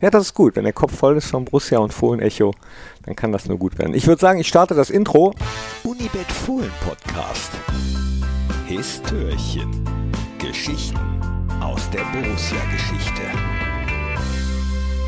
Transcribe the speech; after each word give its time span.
Ja, 0.00 0.08
das 0.08 0.26
ist 0.26 0.34
gut. 0.34 0.56
Wenn 0.56 0.64
der 0.64 0.72
Kopf 0.72 0.96
voll 0.96 1.16
ist 1.16 1.30
von 1.30 1.44
Borussia 1.44 1.78
und 1.78 1.92
Fohlen-Echo, 1.92 2.54
dann 3.04 3.16
kann 3.16 3.32
das 3.32 3.46
nur 3.46 3.58
gut 3.58 3.78
werden. 3.78 3.94
Ich 3.94 4.06
würde 4.06 4.20
sagen, 4.20 4.40
ich 4.40 4.48
starte 4.48 4.74
das 4.74 4.88
Intro. 4.88 5.34
Unibet 5.84 6.30
Fohlen 6.32 6.72
Podcast. 6.80 7.52
Histörchen. 8.66 9.84
Geschichten 10.38 10.98
aus 11.60 11.90
der 11.90 12.00
Borussia-Geschichte. 12.12 13.59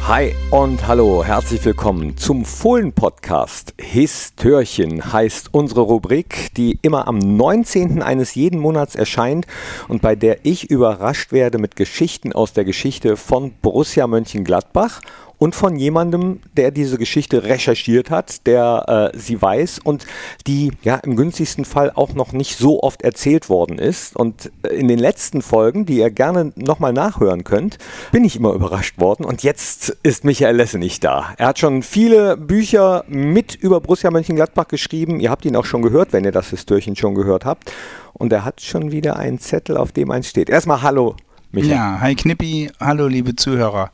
Hi 0.09 0.35
und 0.51 0.89
hallo, 0.89 1.23
herzlich 1.23 1.65
willkommen 1.65 2.17
zum 2.17 2.45
Fohlen-Podcast. 2.45 3.73
Histörchen 3.81 5.13
heißt 5.13 5.55
unsere 5.55 5.83
Rubrik, 5.83 6.53
die 6.57 6.81
immer 6.83 7.07
am 7.07 7.19
19. 7.19 8.03
eines 8.03 8.35
jeden 8.35 8.59
Monats 8.59 8.97
erscheint 8.97 9.47
und 9.87 10.03
bei 10.03 10.17
der 10.17 10.45
ich 10.45 10.69
überrascht 10.69 11.31
werde 11.31 11.59
mit 11.59 11.77
Geschichten 11.77 12.33
aus 12.33 12.53
der 12.53 12.65
Geschichte 12.65 13.17
von 13.17 13.53
Borussia 13.63 14.09
Mönchengladbach 14.09 15.03
und 15.43 15.57
von 15.57 15.75
jemandem, 15.75 16.39
der 16.57 16.71
diese 16.71 16.99
Geschichte 16.99 17.43
recherchiert 17.43 18.11
hat, 18.11 18.47
der 18.47 19.11
äh, 19.13 19.19
sie 19.19 19.43
weiß 19.43 19.81
und 19.81 20.07
die 20.47 20.71
ja 20.85 20.95
im 20.99 21.17
günstigsten 21.17 21.65
Fall 21.65 21.91
auch 21.93 22.15
noch 22.15 22.33
nicht 22.33 22.57
so 22.57 22.81
oft 22.81 23.03
erzählt 23.03 23.49
worden 23.49 23.81
ist. 23.81 24.15
Und 24.15 24.53
äh, 24.63 24.69
in 24.69 24.87
den 24.87 25.01
letzten 25.01 25.43
Folgen, 25.43 25.85
die 25.85 25.97
ihr 25.97 26.13
gerne 26.13 26.53
nochmal 26.55 26.93
nachhören 26.93 27.43
könnt, 27.43 27.79
bin 28.13 28.23
ich 28.23 28.37
immer 28.37 28.53
überrascht 28.53 29.01
worden. 29.01 29.25
Und 29.25 29.43
jetzt 29.43 29.89
ist 30.05 30.25
Michael 30.25 30.55
Lesse 30.55 30.79
nicht 30.79 31.03
da. 31.03 31.35
Er 31.39 31.49
hat 31.49 31.59
schon 31.59 31.83
viele 31.83 32.37
Bücher 32.37 33.05
mit 33.09 33.57
über 33.57 33.81
Borussia 33.81 34.13
Mönchengladbach 34.13 34.69
geschrieben. 34.69 35.19
Ihr 35.19 35.31
habt 35.31 35.45
ihn 35.45 35.57
auch 35.57 35.65
schon 35.65 35.83
gehört, 35.83 36.13
wenn 36.13 36.23
ihr 36.23 36.31
das 36.31 36.51
Histörchen 36.51 36.95
schon 36.95 37.17
gehört 37.17 37.45
habt. 37.45 37.73
Und 38.13 38.33
er 38.33 38.45
hat 38.45 38.61
schon 38.61 38.93
wieder 38.93 39.17
einen 39.17 39.41
Zettel, 39.41 39.77
auf 39.77 39.91
dem 39.91 40.13
eins 40.13 40.29
steht. 40.29 40.49
Erstmal 40.49 40.83
Hallo, 40.83 41.17
Michael. 41.51 41.73
Ja, 41.73 42.01
hi 42.01 42.15
Knippi, 42.15 42.71
hallo 42.79 43.09
liebe 43.09 43.35
Zuhörer. 43.35 43.91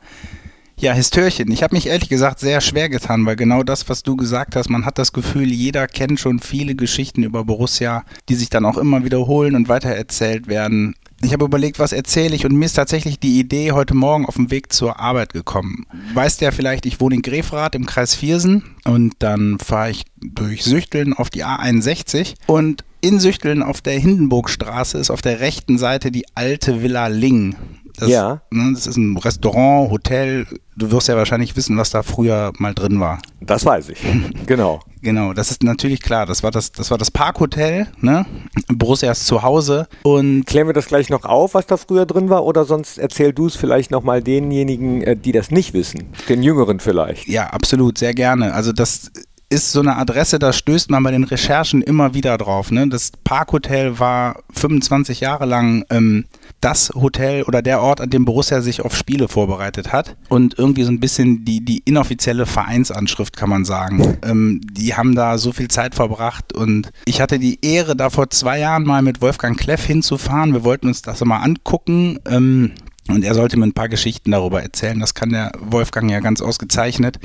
Ja, 0.81 0.93
Histörchen. 0.93 1.51
Ich 1.51 1.61
habe 1.61 1.75
mich 1.75 1.87
ehrlich 1.87 2.07
gesagt 2.07 2.39
sehr 2.39 2.61
schwer 2.61 2.87
getan, 2.87 3.25
weil 3.25 3.35
genau 3.35 3.63
das, 3.63 3.89
was 3.89 4.01
du 4.01 4.15
gesagt 4.15 4.55
hast, 4.55 4.69
man 4.69 4.85
hat 4.85 4.97
das 4.97 5.11
Gefühl, 5.11 5.51
jeder 5.51 5.87
kennt 5.87 6.21
schon 6.21 6.39
viele 6.39 6.73
Geschichten 6.73 7.23
über 7.23 7.43
Borussia, 7.43 8.05
die 8.29 8.35
sich 8.35 8.49
dann 8.49 8.63
auch 8.63 8.77
immer 8.77 9.03
wiederholen 9.03 9.55
und 9.55 9.67
weitererzählt 9.67 10.47
werden. 10.47 10.95
Ich 11.21 11.33
habe 11.33 11.43
überlegt, 11.43 11.79
was 11.79 11.91
erzähle 11.91 12.33
ich 12.33 12.45
und 12.45 12.55
mir 12.55 12.65
ist 12.65 12.73
tatsächlich 12.73 13.19
die 13.19 13.39
Idee 13.41 13.73
heute 13.73 13.93
Morgen 13.93 14.25
auf 14.25 14.35
dem 14.35 14.51
Weg 14.51 14.71
zur 14.71 15.01
Arbeit 15.01 15.33
gekommen. 15.33 15.85
Weißt 16.13 16.39
ja 16.39 16.51
vielleicht, 16.51 16.85
ich 16.85 17.01
wohne 17.01 17.15
in 17.15 17.23
Grefrath 17.23 17.75
im 17.75 17.85
Kreis 17.85 18.15
Viersen 18.15 18.63
und 18.85 19.15
dann 19.19 19.59
fahre 19.59 19.91
ich 19.91 20.05
durch 20.15 20.63
Süchteln 20.63 21.11
auf 21.11 21.29
die 21.29 21.43
A61 21.43 22.35
und 22.47 22.85
in 23.01 23.19
Süchteln 23.19 23.63
auf 23.63 23.81
der 23.81 23.99
Hindenburgstraße 23.99 24.97
ist 24.97 25.09
auf 25.09 25.21
der 25.21 25.41
rechten 25.41 25.77
Seite 25.77 26.09
die 26.09 26.25
alte 26.35 26.81
Villa 26.81 27.07
Ling. 27.07 27.55
Das, 27.99 28.09
ja. 28.09 28.41
Ne, 28.51 28.71
das 28.73 28.87
ist 28.87 28.97
ein 28.97 29.17
Restaurant, 29.17 29.91
Hotel. 29.91 30.47
Du 30.75 30.91
wirst 30.91 31.07
ja 31.09 31.17
wahrscheinlich 31.17 31.55
wissen, 31.55 31.77
was 31.77 31.89
da 31.89 32.03
früher 32.03 32.53
mal 32.57 32.73
drin 32.73 32.99
war. 32.99 33.19
Das 33.41 33.65
weiß 33.65 33.89
ich. 33.89 33.99
genau. 34.45 34.79
Genau, 35.01 35.33
das 35.33 35.51
ist 35.51 35.63
natürlich 35.63 36.01
klar. 36.01 36.25
Das 36.25 36.43
war 36.43 36.51
das, 36.51 36.71
das 36.71 36.91
war 36.91 36.97
das 36.97 37.09
Parkhotel, 37.09 37.87
ne? 38.01 38.25
Borussias 38.67 39.25
Zuhause. 39.25 39.87
Und 40.03 40.45
klären 40.45 40.67
wir 40.67 40.73
das 40.73 40.87
gleich 40.87 41.09
noch 41.09 41.23
auf, 41.23 41.53
was 41.53 41.67
da 41.67 41.77
früher 41.77 42.05
drin 42.05 42.29
war, 42.29 42.43
oder 42.43 42.65
sonst 42.65 42.97
erzähl 42.97 43.31
du 43.31 43.47
es 43.47 43.55
vielleicht 43.55 43.91
nochmal 43.91 44.21
denjenigen, 44.21 45.01
äh, 45.01 45.15
die 45.15 45.31
das 45.31 45.51
nicht 45.51 45.73
wissen, 45.73 46.07
den 46.27 46.43
Jüngeren 46.43 46.79
vielleicht. 46.79 47.27
Ja, 47.27 47.47
absolut, 47.47 47.97
sehr 47.97 48.13
gerne. 48.13 48.53
Also 48.53 48.73
das 48.73 49.11
ist 49.51 49.71
so 49.71 49.79
eine 49.79 49.97
Adresse, 49.97 50.37
da 50.37 50.53
stößt 50.53 50.91
man 50.91 51.01
bei 51.01 51.11
den 51.11 51.23
Recherchen 51.23 51.81
immer 51.81 52.13
wieder 52.13 52.37
drauf. 52.37 52.71
Ne? 52.71 52.87
Das 52.87 53.11
Parkhotel 53.23 53.97
war 53.97 54.43
25 54.53 55.21
Jahre 55.21 55.45
lang 55.45 55.85
ähm, 55.89 56.25
das 56.61 56.91
Hotel 56.93 57.43
oder 57.43 57.63
der 57.63 57.81
Ort, 57.81 57.99
an 57.99 58.11
dem 58.11 58.25
Borussia 58.25 58.61
sich 58.61 58.81
auf 58.81 58.95
Spiele 58.95 59.27
vorbereitet 59.27 59.91
hat. 59.91 60.15
Und 60.29 60.59
irgendwie 60.59 60.83
so 60.83 60.91
ein 60.91 60.99
bisschen 60.99 61.45
die, 61.45 61.65
die 61.65 61.79
inoffizielle 61.79 62.45
Vereinsanschrift, 62.45 63.35
kann 63.35 63.49
man 63.49 63.65
sagen. 63.65 64.19
Ähm, 64.23 64.61
die 64.71 64.93
haben 64.93 65.15
da 65.15 65.39
so 65.39 65.51
viel 65.51 65.67
Zeit 65.69 65.95
verbracht 65.95 66.53
und 66.53 66.91
ich 67.05 67.19
hatte 67.19 67.39
die 67.39 67.59
Ehre, 67.65 67.95
da 67.95 68.11
vor 68.11 68.29
zwei 68.29 68.59
Jahren 68.59 68.83
mal 68.83 69.01
mit 69.01 69.21
Wolfgang 69.21 69.59
Kleff 69.59 69.83
hinzufahren. 69.83 70.53
Wir 70.53 70.63
wollten 70.63 70.87
uns 70.87 71.01
das 71.01 71.23
mal 71.25 71.37
angucken. 71.37 72.19
Ähm, 72.27 72.71
und 73.07 73.23
er 73.23 73.33
sollte 73.33 73.57
mir 73.57 73.65
ein 73.65 73.73
paar 73.73 73.89
Geschichten 73.89 74.29
darüber 74.29 74.61
erzählen. 74.61 74.99
Das 74.99 75.15
kann 75.15 75.31
der 75.31 75.51
Wolfgang 75.59 76.11
ja 76.11 76.19
ganz 76.19 76.41
ausgezeichnet. 76.41 77.17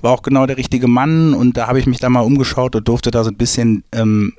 War 0.00 0.12
auch 0.12 0.22
genau 0.22 0.46
der 0.46 0.56
richtige 0.56 0.88
Mann 0.88 1.34
und 1.34 1.56
da 1.56 1.66
habe 1.66 1.78
ich 1.78 1.86
mich 1.86 1.98
da 1.98 2.08
mal 2.08 2.20
umgeschaut 2.20 2.76
und 2.76 2.86
durfte 2.86 3.10
da 3.10 3.24
so 3.24 3.30
ein 3.30 3.36
bisschen 3.36 3.84
ähm, 3.92 4.34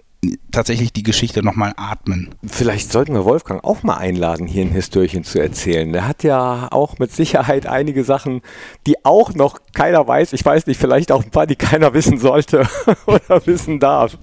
tatsächlich 0.51 0.91
die 0.91 1.03
Geschichte 1.03 1.43
nochmal 1.43 1.73
atmen. 1.77 2.35
Vielleicht 2.45 2.91
sollten 2.91 3.13
wir 3.13 3.23
Wolfgang 3.25 3.63
auch 3.63 3.83
mal 3.83 3.95
einladen, 3.95 4.47
hier 4.47 4.63
ein 4.63 4.71
Histörchen 4.71 5.23
zu 5.23 5.39
erzählen. 5.39 5.93
Der 5.93 6.07
hat 6.07 6.23
ja 6.23 6.67
auch 6.71 6.99
mit 6.99 7.11
Sicherheit 7.11 7.67
einige 7.67 8.03
Sachen, 8.03 8.41
die 8.85 9.03
auch 9.05 9.33
noch 9.33 9.59
keiner 9.73 10.05
weiß. 10.07 10.33
Ich 10.33 10.43
weiß 10.43 10.67
nicht, 10.67 10.79
vielleicht 10.79 11.11
auch 11.11 11.23
ein 11.23 11.31
paar, 11.31 11.47
die 11.47 11.55
keiner 11.55 11.93
wissen 11.93 12.17
sollte 12.17 12.67
oder 13.05 13.45
wissen 13.45 13.79
darf. 13.79 14.17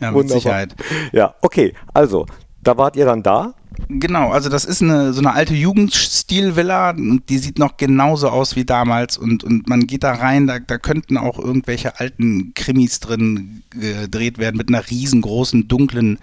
Ja, 0.00 0.10
mit 0.10 0.20
Wunderbar. 0.20 0.40
Sicherheit. 0.40 0.74
Ja, 1.12 1.34
okay. 1.40 1.72
Also, 1.94 2.26
da 2.62 2.76
wart 2.76 2.96
ihr 2.96 3.06
dann 3.06 3.22
da 3.22 3.54
Genau, 3.88 4.30
also 4.30 4.48
das 4.48 4.64
ist 4.64 4.82
eine 4.82 5.12
so 5.12 5.20
eine 5.20 5.32
alte 5.32 5.54
Jugendstil-Villa 5.54 6.90
und 6.90 7.28
die 7.28 7.38
sieht 7.38 7.58
noch 7.58 7.76
genauso 7.76 8.28
aus 8.28 8.56
wie 8.56 8.64
damals 8.64 9.18
und, 9.18 9.44
und 9.44 9.68
man 9.68 9.86
geht 9.86 10.04
da 10.04 10.14
rein, 10.14 10.46
da, 10.46 10.58
da 10.58 10.78
könnten 10.78 11.16
auch 11.16 11.38
irgendwelche 11.38 11.98
alten 11.98 12.54
Krimis 12.54 13.00
drin 13.00 13.62
gedreht 13.70 14.38
werden 14.38 14.56
mit 14.56 14.68
einer 14.68 14.88
riesengroßen, 14.88 15.68
dunklen, 15.68 16.18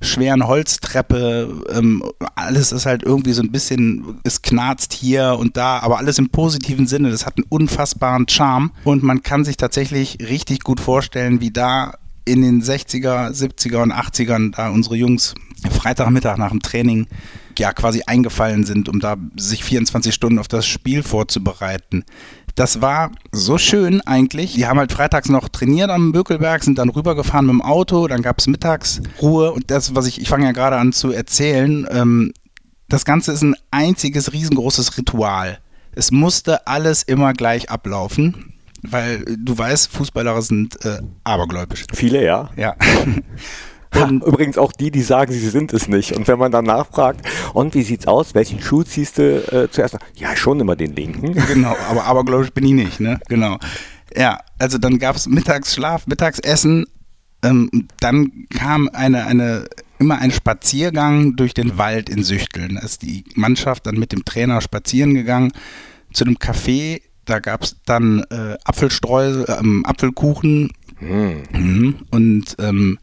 schweren 0.00 0.46
Holztreppe. 0.46 1.64
Ähm, 1.72 2.02
alles 2.34 2.72
ist 2.72 2.86
halt 2.86 3.02
irgendwie 3.02 3.32
so 3.32 3.42
ein 3.42 3.52
bisschen, 3.52 4.20
es 4.24 4.42
knarzt 4.42 4.92
hier 4.92 5.36
und 5.38 5.56
da, 5.56 5.78
aber 5.78 5.98
alles 5.98 6.18
im 6.18 6.28
positiven 6.28 6.86
Sinne. 6.86 7.10
Das 7.10 7.24
hat 7.24 7.36
einen 7.36 7.46
unfassbaren 7.48 8.28
Charme 8.28 8.72
und 8.84 9.02
man 9.02 9.22
kann 9.22 9.44
sich 9.44 9.56
tatsächlich 9.56 10.18
richtig 10.20 10.60
gut 10.60 10.80
vorstellen, 10.80 11.40
wie 11.40 11.50
da 11.50 11.94
in 12.24 12.42
den 12.42 12.62
60er, 12.62 13.30
70er 13.30 13.82
und 13.82 13.92
80ern 13.92 14.54
da 14.54 14.70
unsere 14.70 14.96
Jungs 14.96 15.34
Freitagmittag 15.70 16.36
nach 16.38 16.50
dem 16.50 16.60
Training 16.60 17.06
ja 17.58 17.72
quasi 17.72 18.02
eingefallen 18.06 18.64
sind, 18.64 18.88
um 18.88 19.00
da 19.00 19.16
sich 19.36 19.64
24 19.64 20.14
Stunden 20.14 20.38
auf 20.38 20.48
das 20.48 20.66
Spiel 20.66 21.02
vorzubereiten. 21.02 22.04
Das 22.54 22.82
war 22.82 23.10
so 23.30 23.56
schön 23.56 24.00
eigentlich. 24.02 24.54
Die 24.54 24.66
haben 24.66 24.78
halt 24.78 24.92
freitags 24.92 25.28
noch 25.28 25.48
trainiert 25.48 25.90
am 25.90 26.12
Bökelberg, 26.12 26.62
sind 26.62 26.78
dann 26.78 26.90
rübergefahren 26.90 27.46
mit 27.46 27.54
dem 27.54 27.62
Auto, 27.62 28.06
dann 28.08 28.22
gab 28.22 28.38
es 28.38 28.46
Mittagsruhe 28.46 29.52
und 29.52 29.70
das, 29.70 29.94
was 29.94 30.06
ich, 30.06 30.20
ich 30.20 30.28
fange 30.28 30.44
ja 30.44 30.52
gerade 30.52 30.76
an 30.76 30.92
zu 30.92 31.12
erzählen, 31.12 31.86
ähm, 31.90 32.32
das 32.88 33.06
Ganze 33.06 33.32
ist 33.32 33.42
ein 33.42 33.54
einziges 33.70 34.32
riesengroßes 34.34 34.98
Ritual. 34.98 35.58
Es 35.94 36.10
musste 36.10 36.66
alles 36.66 37.02
immer 37.02 37.32
gleich 37.32 37.70
ablaufen, 37.70 38.52
weil 38.82 39.24
du 39.38 39.56
weißt, 39.56 39.90
Fußballer 39.90 40.42
sind 40.42 40.84
äh, 40.84 41.00
abergläubisch. 41.24 41.86
Viele, 41.94 42.22
ja. 42.22 42.50
Ja. 42.56 42.76
Und 43.94 44.24
übrigens 44.24 44.58
auch 44.58 44.72
die, 44.72 44.90
die 44.90 45.02
sagen, 45.02 45.32
sie 45.32 45.48
sind 45.48 45.72
es 45.72 45.88
nicht. 45.88 46.12
Und 46.12 46.26
wenn 46.28 46.38
man 46.38 46.50
dann 46.50 46.64
nachfragt, 46.64 47.26
und 47.52 47.74
wie 47.74 47.82
sieht's 47.82 48.06
aus? 48.06 48.34
Welchen 48.34 48.60
Schuh 48.60 48.82
ziehst 48.82 49.18
du 49.18 49.42
äh, 49.52 49.70
zuerst? 49.70 49.96
Ja, 50.14 50.34
schon 50.34 50.60
immer 50.60 50.76
den 50.76 50.94
linken. 50.94 51.34
Genau, 51.46 51.76
aber 51.90 52.04
abergläubisch 52.04 52.50
bin 52.50 52.64
ich 52.64 52.72
nicht, 52.72 53.00
ne? 53.00 53.20
Genau. 53.28 53.58
Ja, 54.16 54.40
also 54.58 54.78
dann 54.78 54.98
gab 54.98 55.16
es 55.16 55.26
Mittagsschlaf, 55.26 56.06
Mittagsessen. 56.06 56.86
Ähm, 57.42 57.88
dann 58.00 58.46
kam 58.56 58.88
eine, 58.92 59.26
eine, 59.26 59.66
immer 59.98 60.18
ein 60.18 60.30
Spaziergang 60.30 61.36
durch 61.36 61.54
den 61.54 61.76
Wald 61.78 62.08
in 62.08 62.22
Süchteln. 62.22 62.76
Da 62.76 62.82
ist 62.82 63.02
die 63.02 63.24
Mannschaft 63.34 63.86
dann 63.86 63.96
mit 63.96 64.12
dem 64.12 64.24
Trainer 64.24 64.60
spazieren 64.60 65.14
gegangen 65.14 65.52
zu 66.12 66.24
einem 66.24 66.36
Café. 66.36 67.02
Da 67.24 67.40
gab 67.40 67.62
es 67.62 67.76
dann 67.84 68.24
äh, 68.30 68.56
Apfelstreusel, 68.64 69.44
äh, 69.48 69.88
Apfelkuchen. 69.88 70.70
Mm. 71.00 71.42
Mhm. 71.52 71.96
Und 72.10 72.56
ähm, 72.58 72.98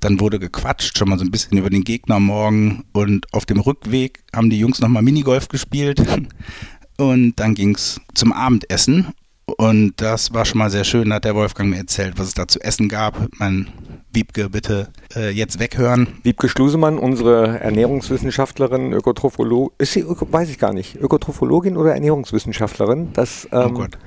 dann 0.00 0.20
wurde 0.20 0.38
gequatscht, 0.38 0.98
schon 0.98 1.08
mal 1.08 1.18
so 1.18 1.24
ein 1.24 1.30
bisschen 1.30 1.58
über 1.58 1.70
den 1.70 1.84
Gegner 1.84 2.18
morgen. 2.18 2.84
Und 2.92 3.32
auf 3.32 3.46
dem 3.46 3.60
Rückweg 3.60 4.20
haben 4.34 4.50
die 4.50 4.58
Jungs 4.58 4.80
nochmal 4.80 5.02
Minigolf 5.02 5.48
gespielt. 5.48 6.02
Und 6.96 7.36
dann 7.36 7.54
ging 7.54 7.74
es 7.74 8.00
zum 8.14 8.32
Abendessen. 8.32 9.12
Und 9.56 9.94
das 9.96 10.32
war 10.32 10.44
schon 10.44 10.58
mal 10.58 10.70
sehr 10.70 10.84
schön, 10.84 11.08
da 11.08 11.16
hat 11.16 11.24
der 11.24 11.34
Wolfgang 11.34 11.70
mir 11.70 11.78
erzählt, 11.78 12.14
was 12.18 12.28
es 12.28 12.34
da 12.34 12.46
zu 12.46 12.60
essen 12.60 12.88
gab. 12.88 13.16
Mein 13.38 13.68
Wiebke, 14.12 14.48
bitte 14.48 14.88
äh, 15.14 15.30
jetzt 15.30 15.58
weghören. 15.58 16.08
Wiebke 16.22 16.48
Schlusemann, 16.48 16.98
unsere 16.98 17.58
Ernährungswissenschaftlerin, 17.60 18.92
Ökotrophologin, 18.92 19.74
ist 19.78 19.92
sie, 19.92 20.04
weiß 20.06 20.50
ich 20.50 20.58
gar 20.58 20.72
nicht, 20.72 20.96
Ökotrophologin 20.96 21.76
oder 21.76 21.94
Ernährungswissenschaftlerin? 21.94 23.12
Das, 23.12 23.48
ähm, 23.52 23.70
oh 23.70 23.70
Gott. 23.70 23.98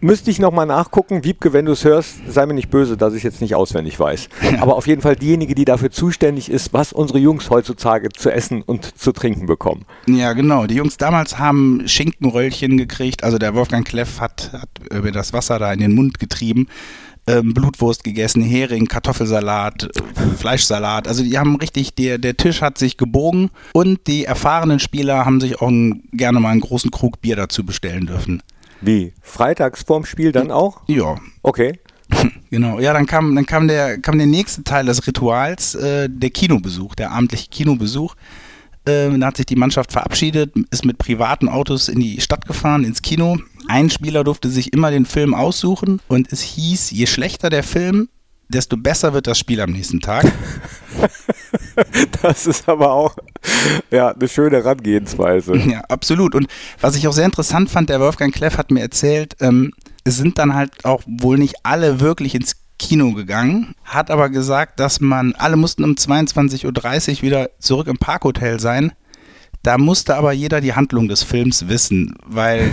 Müsste 0.00 0.30
ich 0.30 0.38
nochmal 0.38 0.66
nachgucken. 0.66 1.24
Wiebke, 1.24 1.52
wenn 1.52 1.64
du 1.64 1.72
es 1.72 1.84
hörst, 1.84 2.18
sei 2.28 2.44
mir 2.44 2.54
nicht 2.54 2.70
böse, 2.70 2.96
dass 2.96 3.14
ich 3.14 3.22
jetzt 3.22 3.40
nicht 3.40 3.54
auswendig 3.54 3.98
weiß. 3.98 4.28
Aber 4.60 4.76
auf 4.76 4.86
jeden 4.86 5.00
Fall 5.00 5.16
diejenige, 5.16 5.54
die 5.54 5.64
dafür 5.64 5.90
zuständig 5.90 6.50
ist, 6.50 6.72
was 6.72 6.92
unsere 6.92 7.18
Jungs 7.18 7.48
heutzutage 7.48 8.10
zu 8.10 8.30
essen 8.30 8.62
und 8.62 8.98
zu 8.98 9.12
trinken 9.12 9.46
bekommen. 9.46 9.86
Ja, 10.06 10.34
genau. 10.34 10.66
Die 10.66 10.74
Jungs 10.74 10.98
damals 10.98 11.38
haben 11.38 11.82
Schinkenröllchen 11.86 12.76
gekriegt. 12.76 13.24
Also 13.24 13.38
der 13.38 13.54
Wolfgang 13.54 13.86
Kleff 13.86 14.20
hat, 14.20 14.52
hat 14.52 14.68
über 14.90 15.10
das 15.10 15.32
Wasser 15.32 15.58
da 15.58 15.72
in 15.72 15.80
den 15.80 15.94
Mund 15.94 16.18
getrieben. 16.18 16.68
Ähm, 17.26 17.52
Blutwurst 17.52 18.04
gegessen, 18.04 18.42
Hering, 18.42 18.86
Kartoffelsalat, 18.86 19.90
Fleischsalat. 20.38 21.08
Also 21.08 21.22
die 21.22 21.38
haben 21.38 21.56
richtig, 21.56 21.94
der, 21.94 22.16
der 22.16 22.36
Tisch 22.36 22.62
hat 22.62 22.78
sich 22.78 22.96
gebogen 22.96 23.50
und 23.72 24.06
die 24.06 24.24
erfahrenen 24.24 24.80
Spieler 24.80 25.26
haben 25.26 25.40
sich 25.40 25.60
auch 25.60 25.68
ein, 25.68 26.04
gerne 26.12 26.40
mal 26.40 26.50
einen 26.50 26.60
großen 26.60 26.90
Krug 26.90 27.20
Bier 27.20 27.36
dazu 27.36 27.64
bestellen 27.64 28.06
dürfen. 28.06 28.42
Wie? 28.80 29.12
Freitags 29.22 29.82
vorm 29.82 30.04
Spiel 30.04 30.32
dann 30.32 30.50
auch? 30.50 30.82
Ja, 30.86 31.16
Okay. 31.42 31.78
Genau, 32.50 32.80
ja, 32.80 32.94
dann 32.94 33.04
kam, 33.04 33.34
dann 33.34 33.44
kam 33.44 33.68
der, 33.68 34.00
kam 34.00 34.16
der 34.16 34.26
nächste 34.26 34.64
Teil 34.64 34.86
des 34.86 35.06
Rituals, 35.06 35.74
äh, 35.74 36.08
der 36.10 36.30
Kinobesuch, 36.30 36.94
der 36.94 37.10
abendliche 37.10 37.48
Kinobesuch. 37.50 38.14
Ähm, 38.86 39.20
da 39.20 39.26
hat 39.26 39.36
sich 39.36 39.44
die 39.44 39.56
Mannschaft 39.56 39.92
verabschiedet, 39.92 40.54
ist 40.70 40.86
mit 40.86 40.96
privaten 40.96 41.50
Autos 41.50 41.88
in 41.88 42.00
die 42.00 42.22
Stadt 42.22 42.46
gefahren, 42.46 42.84
ins 42.84 43.02
Kino. 43.02 43.36
Ein 43.68 43.90
Spieler 43.90 44.24
durfte 44.24 44.48
sich 44.48 44.72
immer 44.72 44.90
den 44.90 45.04
Film 45.04 45.34
aussuchen 45.34 46.00
und 46.08 46.32
es 46.32 46.40
hieß, 46.40 46.90
je 46.90 47.06
schlechter 47.06 47.50
der 47.50 47.62
Film, 47.62 48.08
desto 48.48 48.78
besser 48.78 49.12
wird 49.12 49.26
das 49.26 49.38
Spiel 49.38 49.60
am 49.60 49.72
nächsten 49.72 50.00
Tag. 50.00 50.24
Das 52.22 52.46
ist 52.46 52.68
aber 52.68 52.92
auch 52.92 53.14
ja, 53.90 54.08
eine 54.08 54.28
schöne 54.28 54.58
Herangehensweise. 54.58 55.56
Ja, 55.68 55.80
absolut. 55.88 56.34
Und 56.34 56.46
was 56.80 56.96
ich 56.96 57.06
auch 57.08 57.12
sehr 57.12 57.26
interessant 57.26 57.68
fand, 57.68 57.90
der 57.90 58.00
Wolfgang 58.00 58.34
Kleff 58.34 58.56
hat 58.56 58.70
mir 58.70 58.80
erzählt, 58.80 59.36
ähm, 59.40 59.72
es 60.04 60.16
sind 60.16 60.38
dann 60.38 60.54
halt 60.54 60.84
auch 60.84 61.02
wohl 61.06 61.36
nicht 61.36 61.56
alle 61.64 62.00
wirklich 62.00 62.34
ins 62.34 62.56
Kino 62.78 63.12
gegangen, 63.12 63.74
hat 63.84 64.10
aber 64.10 64.30
gesagt, 64.30 64.80
dass 64.80 65.00
man, 65.00 65.34
alle 65.34 65.56
mussten 65.56 65.84
um 65.84 65.92
22.30 65.92 66.64
Uhr 67.16 67.22
wieder 67.22 67.50
zurück 67.58 67.88
im 67.88 67.98
Parkhotel 67.98 68.60
sein. 68.60 68.92
Da 69.62 69.76
musste 69.76 70.16
aber 70.16 70.32
jeder 70.32 70.60
die 70.60 70.74
Handlung 70.74 71.08
des 71.08 71.24
Films 71.24 71.68
wissen, 71.68 72.14
weil 72.24 72.70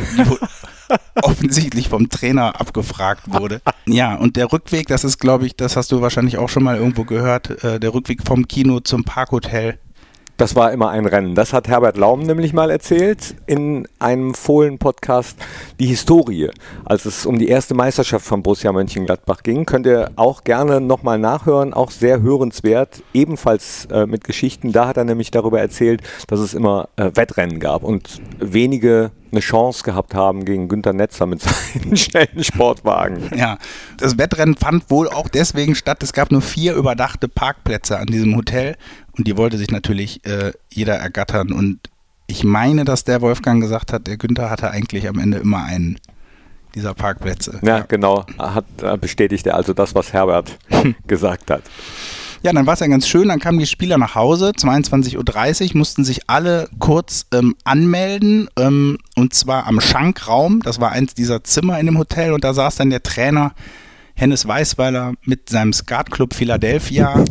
offensichtlich 1.22 1.90
vom 1.90 2.10
Trainer 2.10 2.60
abgefragt 2.62 3.24
wurde. 3.34 3.62
Ja, 3.88 4.16
und 4.16 4.36
der 4.36 4.52
Rückweg, 4.54 4.88
das 4.88 5.04
ist, 5.04 5.18
glaube 5.18 5.48
ich, 5.48 5.56
das 5.56 5.76
hast 5.76 5.92
du 5.92 6.02
wahrscheinlich 6.02 6.38
auch 6.38 6.50
schon 6.50 6.64
mal 6.64 6.78
irgendwo 6.78 7.04
gehört, 7.04 7.64
äh, 7.64 7.80
der 7.80 7.94
Rückweg 7.94 8.22
vom 8.24 8.48
Kino 8.48 8.80
zum 8.80 9.04
Parkhotel. 9.04 9.80
Das 10.38 10.54
war 10.54 10.74
immer 10.74 10.90
ein 10.90 11.06
Rennen. 11.06 11.34
Das 11.34 11.54
hat 11.54 11.70
Herbert 11.70 11.96
Laum 11.96 12.24
nämlich 12.24 12.52
mal 12.52 12.70
erzählt 12.70 13.36
in 13.46 13.88
einem 14.00 14.34
Fohlen-Podcast. 14.34 15.38
Die 15.80 15.86
Historie, 15.86 16.50
als 16.84 17.06
es 17.06 17.26
um 17.26 17.40
die 17.40 17.48
erste 17.48 17.74
Meisterschaft 17.74 18.26
von 18.26 18.44
Borussia 18.44 18.74
Mönchengladbach 18.74 19.44
ging, 19.44 19.66
könnt 19.66 19.88
ihr 19.88 20.12
auch 20.18 20.44
gerne 20.44 20.82
nochmal 20.82 21.20
nachhören. 21.20 21.74
Auch 21.74 21.90
sehr 21.90 22.22
hörenswert, 22.22 23.02
ebenfalls 23.14 23.88
äh, 23.92 24.06
mit 24.06 24.26
Geschichten. 24.26 24.74
Da 24.74 24.88
hat 24.88 24.98
er 24.98 25.06
nämlich 25.06 25.32
darüber 25.32 25.62
erzählt, 25.62 26.02
dass 26.28 26.42
es 26.42 26.54
immer 26.54 26.90
äh, 26.98 27.12
Wettrennen 27.14 27.62
gab 27.62 27.84
und 27.84 28.22
wenige 28.40 29.12
eine 29.32 29.42
Chance 29.42 29.84
gehabt 29.84 30.16
haben 30.16 30.46
gegen 30.46 30.68
Günter 30.68 30.94
Netzer 30.94 31.26
mit 31.26 31.42
seinen 31.74 31.98
schnellen 31.98 32.44
Sportwagen. 32.44 33.30
Ja, 33.36 33.58
das 33.98 34.18
Wettrennen 34.18 34.56
fand 34.56 34.90
wohl 34.90 35.10
auch 35.10 35.28
deswegen 35.28 35.76
statt. 35.76 36.04
Es 36.04 36.14
gab 36.14 36.32
nur 36.32 36.42
vier 36.42 36.74
überdachte 36.74 37.28
Parkplätze 37.28 37.98
an 38.00 38.08
diesem 38.08 38.36
Hotel 38.36 38.76
und 39.18 39.28
die 39.28 39.38
wollte 39.38 39.58
sich 39.58 39.72
natürlich 39.72 40.26
äh, 40.26 40.54
jeder 40.72 40.96
ergattern. 40.96 41.52
Und 41.52 41.80
ich 42.28 42.44
meine, 42.44 42.86
dass 42.86 43.04
der 43.04 43.22
Wolfgang 43.22 43.62
gesagt 43.62 43.94
hat, 43.94 44.08
der 44.08 44.18
Günther 44.18 44.50
hatte 44.50 44.72
eigentlich 44.72 45.08
am 45.08 45.20
Ende 45.20 45.38
immer 45.38 45.64
einen 45.64 46.00
dieser 46.74 46.94
Parkplätze. 46.94 47.60
Ja, 47.64 47.80
genau. 47.80 48.26
Hat, 48.38 48.66
äh, 48.82 48.98
bestätigt 48.98 49.48
er 49.48 49.56
also 49.56 49.74
das, 49.74 49.96
was 49.96 50.12
Herbert 50.12 50.58
gesagt 51.08 51.50
hat. 51.50 51.64
Ja, 52.44 52.54
dann 52.54 52.68
war 52.68 52.76
es 52.76 52.80
ja 52.80 52.88
ganz 52.88 53.08
schön. 53.08 53.30
Dann 53.30 53.40
kamen 53.40 53.58
die 53.58 53.66
Spieler 53.66 53.98
nach 53.98 54.14
Hause, 54.14 54.52
22.30 54.52 55.70
Uhr, 55.72 55.78
mussten 55.78 56.04
sich 56.04 56.30
alle 56.30 56.70
kurz 56.78 57.26
ähm, 57.34 57.56
anmelden. 57.64 58.50
Ähm, 58.60 59.00
und 59.16 59.34
zwar 59.34 59.66
am 59.66 59.82
Schankraum. 59.82 60.62
Das 60.62 60.80
war 60.80 60.92
eins 60.92 61.16
dieser 61.16 61.44
Zimmer 61.44 61.80
in 61.80 61.88
dem 61.88 61.98
Hotel. 61.98 62.34
Und 62.34 62.44
da 62.44 62.54
saß 62.54 62.76
dann 62.76 62.92
der 62.92 63.02
Trainer 63.02 63.54
Hennes 64.16 64.48
Weißweiler 64.48 65.14
mit 65.24 65.50
seinem 65.50 65.74
Skatclub 65.74 66.34
Philadelphia. 66.34 67.24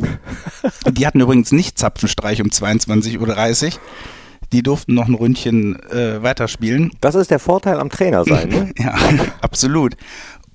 Die 0.90 1.06
hatten 1.06 1.20
übrigens 1.20 1.50
nicht 1.50 1.78
Zapfenstreich 1.78 2.42
um 2.42 2.48
22.30 2.48 3.66
Uhr. 3.66 3.80
Die 4.52 4.62
durften 4.62 4.94
noch 4.94 5.08
ein 5.08 5.14
Ründchen 5.14 5.80
äh, 5.90 6.22
weiterspielen. 6.22 6.92
Das 7.00 7.14
ist 7.14 7.30
der 7.30 7.38
Vorteil 7.38 7.80
am 7.80 7.88
Trainer 7.88 8.24
sein. 8.24 8.48
Ne? 8.48 8.72
Ja, 8.78 8.94
absolut. 9.40 9.96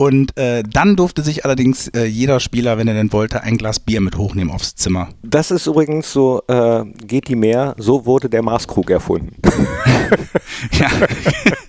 Und 0.01 0.37
äh, 0.37 0.63
dann 0.63 0.95
durfte 0.95 1.23
sich 1.23 1.43
allerdings 1.43 1.89
äh, 1.89 2.05
jeder 2.05 2.39
Spieler, 2.39 2.77
wenn 2.77 2.87
er 2.87 2.93
denn 2.93 3.11
wollte, 3.11 3.43
ein 3.43 3.57
Glas 3.57 3.81
Bier 3.81 3.99
mit 3.99 4.17
hochnehmen 4.17 4.49
aufs 4.49 4.73
Zimmer. 4.75 5.09
Das 5.23 5.51
ist 5.51 5.67
übrigens 5.67 6.13
so, 6.13 6.41
äh, 6.47 6.85
geht 7.05 7.27
die 7.27 7.35
mehr, 7.35 7.75
so 7.77 8.05
wurde 8.05 8.29
der 8.29 8.41
Maßkrug 8.41 8.89
erfunden. 8.91 9.35
ja, 10.79 10.89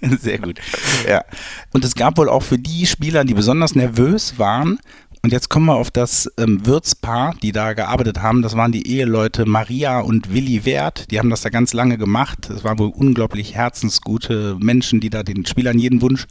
sehr 0.20 0.38
gut. 0.38 0.60
Ja. 1.08 1.24
Und 1.72 1.84
es 1.84 1.96
gab 1.96 2.18
wohl 2.18 2.28
auch 2.28 2.44
für 2.44 2.56
die 2.56 2.86
Spieler, 2.86 3.24
die 3.24 3.34
besonders 3.34 3.74
nervös 3.74 4.38
waren, 4.38 4.78
und 5.22 5.32
jetzt 5.32 5.50
kommen 5.50 5.66
wir 5.66 5.74
auf 5.74 5.90
das 5.90 6.30
ähm, 6.38 6.64
Wirtspaar, 6.64 7.34
die 7.42 7.52
da 7.52 7.74
gearbeitet 7.74 8.22
haben. 8.22 8.40
Das 8.40 8.56
waren 8.56 8.72
die 8.72 8.86
Eheleute 8.86 9.44
Maria 9.44 10.00
und 10.00 10.32
Willi 10.32 10.64
Wert. 10.64 11.10
Die 11.10 11.18
haben 11.18 11.28
das 11.28 11.42
da 11.42 11.50
ganz 11.50 11.74
lange 11.74 11.98
gemacht. 11.98 12.48
Das 12.48 12.64
waren 12.64 12.78
wohl 12.78 12.88
unglaublich 12.88 13.54
herzensgute 13.54 14.56
Menschen, 14.58 14.98
die 15.00 15.10
da 15.10 15.22
den 15.22 15.44
Spielern 15.44 15.78
jeden 15.78 16.00
Wunsch 16.00 16.26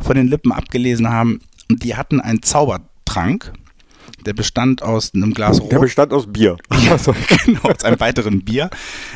von 0.00 0.16
den 0.16 0.28
Lippen 0.28 0.52
abgelesen 0.52 1.08
haben. 1.08 1.40
Und 1.70 1.82
die 1.82 1.96
hatten 1.96 2.20
einen 2.20 2.42
Zaubertrank. 2.42 3.52
Der 4.26 4.32
bestand 4.32 4.82
aus 4.82 5.12
einem 5.14 5.34
Glas 5.34 5.60
Rot. 5.60 5.72
Der 5.72 5.78
bestand 5.80 6.12
aus 6.12 6.26
Bier. 6.26 6.56
Ja, 6.84 6.96
genau, 7.44 7.60
aus 7.62 7.84
einem 7.84 8.00
weiteren 8.00 8.44
Bier. 8.44 8.70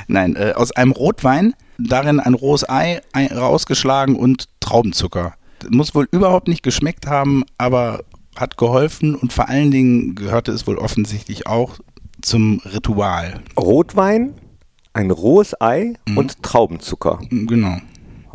Nein, 0.07 0.37
äh, 0.37 0.53
aus 0.55 0.73
einem 0.73 0.93
Rotwein, 0.93 1.55
darin 1.79 2.21
ein 2.21 2.35
rohes 2.35 2.69
Ei 2.69 3.01
ein, 3.13 3.29
rausgeschlagen 3.29 4.17
und 4.17 4.49
Traubenzucker. 4.61 5.35
Muss 5.71 5.95
wohl 5.95 6.09
überhaupt 6.11 6.49
nicht 6.49 6.63
geschmeckt 6.63 7.07
haben, 7.07 7.45
aber 7.57 8.05
hat 8.37 8.57
geholfen 8.57 9.15
und 9.15 9.33
vor 9.33 9.49
allen 9.49 9.71
Dingen 9.71 10.15
gehörte 10.15 10.53
es 10.53 10.67
wohl 10.67 10.79
offensichtlich 10.79 11.47
auch 11.47 11.79
zum 12.21 12.61
Ritual. 12.65 13.41
Rotwein, 13.59 14.35
ein 14.93 15.11
rohes 15.11 15.61
Ei 15.61 15.95
mhm. 16.07 16.19
und 16.19 16.43
Traubenzucker. 16.43 17.19
Genau. 17.31 17.79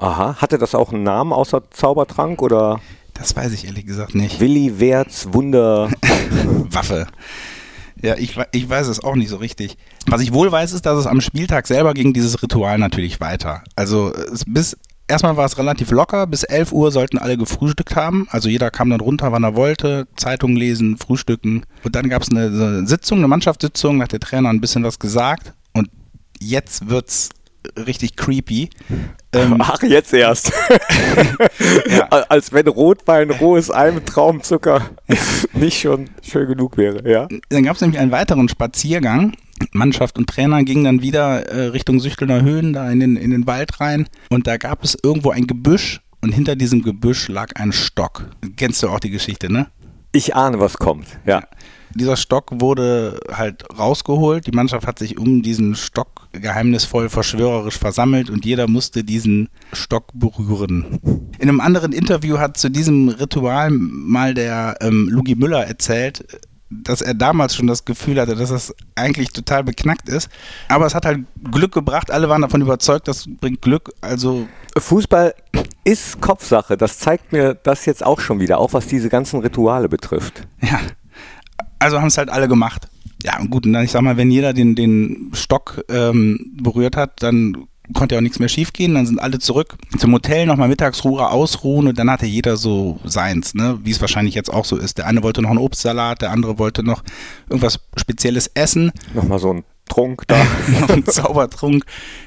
Aha, 0.03 0.35
hatte 0.35 0.57
das 0.57 0.75
auch 0.75 0.91
einen 0.91 1.03
Namen 1.03 1.31
außer 1.31 1.63
Zaubertrank 1.71 2.41
oder? 2.41 2.81
Das 3.13 3.37
weiß 3.37 3.53
ich 3.53 3.67
ehrlich 3.67 3.85
gesagt 3.85 4.15
nicht. 4.15 4.41
Willi 4.41 4.77
Werts 4.81 5.31
Wunder. 5.31 5.89
Waffe. 6.69 7.07
Ja, 8.01 8.17
ich, 8.17 8.37
ich 8.51 8.67
weiß 8.69 8.87
es 8.87 9.01
auch 9.01 9.15
nicht 9.15 9.29
so 9.29 9.37
richtig. 9.37 9.77
Was 10.07 10.19
ich 10.19 10.33
wohl 10.33 10.51
weiß, 10.51 10.73
ist, 10.73 10.85
dass 10.85 10.99
es 10.99 11.07
am 11.07 11.21
Spieltag 11.21 11.67
selber 11.67 11.93
ging 11.93 12.11
dieses 12.11 12.43
Ritual 12.43 12.79
natürlich 12.79 13.21
weiter. 13.21 13.63
Also 13.77 14.11
es, 14.13 14.43
bis 14.45 14.77
erstmal 15.07 15.37
war 15.37 15.45
es 15.45 15.57
relativ 15.57 15.89
locker. 15.89 16.27
Bis 16.27 16.43
11 16.43 16.73
Uhr 16.73 16.91
sollten 16.91 17.17
alle 17.17 17.37
gefrühstückt 17.37 17.95
haben. 17.95 18.27
Also 18.29 18.49
jeder 18.49 18.71
kam 18.71 18.89
dann 18.89 18.99
runter, 18.99 19.31
wann 19.31 19.45
er 19.45 19.55
wollte, 19.55 20.09
Zeitung 20.17 20.57
lesen, 20.57 20.97
frühstücken. 20.97 21.65
Und 21.85 21.95
dann 21.95 22.09
gab 22.09 22.23
es 22.23 22.29
eine, 22.29 22.47
eine 22.47 22.87
Sitzung, 22.87 23.19
eine 23.19 23.29
Mannschaftssitzung, 23.29 23.99
da 23.99 24.03
hat 24.03 24.11
der 24.11 24.19
Trainer 24.19 24.49
ein 24.49 24.59
bisschen 24.59 24.83
was 24.83 24.99
gesagt. 24.99 25.53
Und 25.71 25.87
jetzt 26.41 26.89
wird's 26.89 27.29
richtig 27.77 28.15
creepy. 28.15 28.69
Ähm, 29.33 29.57
Ach, 29.59 29.81
jetzt 29.83 30.13
erst. 30.13 30.51
ja. 31.87 32.07
Als 32.07 32.53
wenn 32.53 32.67
Rotwein, 32.67 33.31
rohes 33.31 33.71
Ei 33.71 33.91
mit 33.91 34.05
Traumzucker 34.05 34.89
nicht 35.53 35.81
schon 35.81 36.09
schön 36.21 36.47
genug 36.47 36.77
wäre, 36.77 37.09
ja. 37.09 37.27
Dann 37.49 37.63
gab 37.63 37.75
es 37.75 37.81
nämlich 37.81 37.99
einen 37.99 38.11
weiteren 38.11 38.49
Spaziergang. 38.49 39.33
Mannschaft 39.71 40.17
und 40.17 40.27
Trainer 40.27 40.63
gingen 40.63 40.83
dann 40.83 41.01
wieder 41.01 41.47
äh, 41.47 41.67
Richtung 41.67 41.99
Süchtelner 41.99 42.41
Höhen, 42.41 42.73
da 42.73 42.89
in 42.91 42.99
den, 42.99 43.15
in 43.15 43.31
den 43.31 43.47
Wald 43.47 43.79
rein. 43.79 44.07
Und 44.29 44.47
da 44.47 44.57
gab 44.57 44.83
es 44.83 44.97
irgendwo 45.01 45.31
ein 45.31 45.47
Gebüsch 45.47 46.01
und 46.21 46.31
hinter 46.31 46.55
diesem 46.55 46.83
Gebüsch 46.83 47.27
lag 47.27 47.55
ein 47.55 47.71
Stock. 47.71 48.29
Kennst 48.57 48.83
du 48.83 48.89
auch 48.89 48.99
die 48.99 49.09
Geschichte, 49.09 49.51
ne? 49.51 49.67
Ich 50.11 50.35
ahne, 50.35 50.59
was 50.59 50.77
kommt, 50.77 51.07
ja. 51.25 51.39
ja. 51.39 51.47
Dieser 51.95 52.17
Stock 52.17 52.49
wurde 52.59 53.19
halt 53.31 53.65
rausgeholt. 53.77 54.47
Die 54.47 54.51
Mannschaft 54.51 54.87
hat 54.87 54.99
sich 54.99 55.17
um 55.17 55.41
diesen 55.41 55.75
Stock 55.75 56.27
geheimnisvoll 56.31 57.09
verschwörerisch 57.09 57.77
versammelt 57.77 58.29
und 58.29 58.45
jeder 58.45 58.67
musste 58.67 59.03
diesen 59.03 59.49
Stock 59.71 60.07
berühren. 60.13 60.99
In 61.39 61.49
einem 61.49 61.61
anderen 61.61 61.93
Interview 61.93 62.39
hat 62.39 62.57
zu 62.57 62.69
diesem 62.69 63.09
Ritual 63.09 63.69
mal 63.71 64.33
der 64.33 64.77
ähm, 64.81 65.07
Lugi 65.09 65.35
Müller 65.35 65.65
erzählt, 65.65 66.25
dass 66.81 67.01
er 67.01 67.13
damals 67.13 67.55
schon 67.55 67.67
das 67.67 67.85
Gefühl 67.85 68.19
hatte, 68.19 68.35
dass 68.35 68.49
das 68.49 68.73
eigentlich 68.95 69.29
total 69.29 69.63
beknackt 69.63 70.09
ist. 70.09 70.29
Aber 70.67 70.85
es 70.85 70.95
hat 70.95 71.05
halt 71.05 71.25
Glück 71.51 71.71
gebracht. 71.71 72.09
Alle 72.09 72.29
waren 72.29 72.41
davon 72.41 72.61
überzeugt, 72.61 73.07
das 73.07 73.27
bringt 73.27 73.61
Glück. 73.61 73.93
Also 74.01 74.47
Fußball 74.77 75.35
ist 75.83 76.21
Kopfsache. 76.21 76.77
Das 76.77 76.99
zeigt 76.99 77.31
mir 77.31 77.53
das 77.53 77.85
jetzt 77.85 78.05
auch 78.05 78.19
schon 78.19 78.39
wieder, 78.39 78.57
auch 78.57 78.73
was 78.73 78.87
diese 78.87 79.09
ganzen 79.09 79.41
Rituale 79.41 79.89
betrifft. 79.89 80.47
Ja. 80.61 80.79
Also 81.83 81.99
haben 81.99 82.07
es 82.07 82.17
halt 82.17 82.29
alle 82.29 82.47
gemacht. 82.47 82.87
Ja, 83.23 83.39
und 83.39 83.49
gut, 83.49 83.65
und 83.65 83.73
dann, 83.73 83.83
ich 83.83 83.91
sag 83.91 84.01
mal, 84.01 84.17
wenn 84.17 84.31
jeder 84.31 84.53
den, 84.53 84.75
den 84.75 85.31
Stock 85.33 85.83
ähm, 85.89 86.53
berührt 86.61 86.95
hat, 86.95 87.21
dann 87.21 87.67
konnte 87.93 88.15
ja 88.15 88.19
auch 88.19 88.23
nichts 88.23 88.39
mehr 88.39 88.49
schiefgehen. 88.49 88.95
Dann 88.95 89.05
sind 89.05 89.19
alle 89.19 89.39
zurück 89.39 89.75
zum 89.97 90.13
Hotel, 90.13 90.45
nochmal 90.45 90.69
Mittagsruhe 90.69 91.29
ausruhen 91.29 91.87
und 91.87 91.99
dann 91.99 92.09
hatte 92.09 92.25
jeder 92.25 92.55
so 92.55 92.99
seins, 93.03 93.53
ne? 93.53 93.79
wie 93.83 93.91
es 93.91 93.99
wahrscheinlich 93.99 94.33
jetzt 94.33 94.51
auch 94.51 94.63
so 94.63 94.77
ist. 94.77 94.97
Der 94.97 95.07
eine 95.07 95.23
wollte 95.23 95.41
noch 95.41 95.49
einen 95.49 95.59
Obstsalat, 95.59 96.21
der 96.21 96.31
andere 96.31 96.57
wollte 96.57 96.83
noch 96.83 97.03
irgendwas 97.49 97.79
Spezielles 97.97 98.47
essen. 98.53 98.91
Nochmal 99.13 99.39
so 99.39 99.53
ein 99.53 99.63
Trunk 99.89 100.23
da. 100.27 100.37
noch 100.79 100.89
ein 100.89 101.05
Zaubertrunk. 101.05 101.83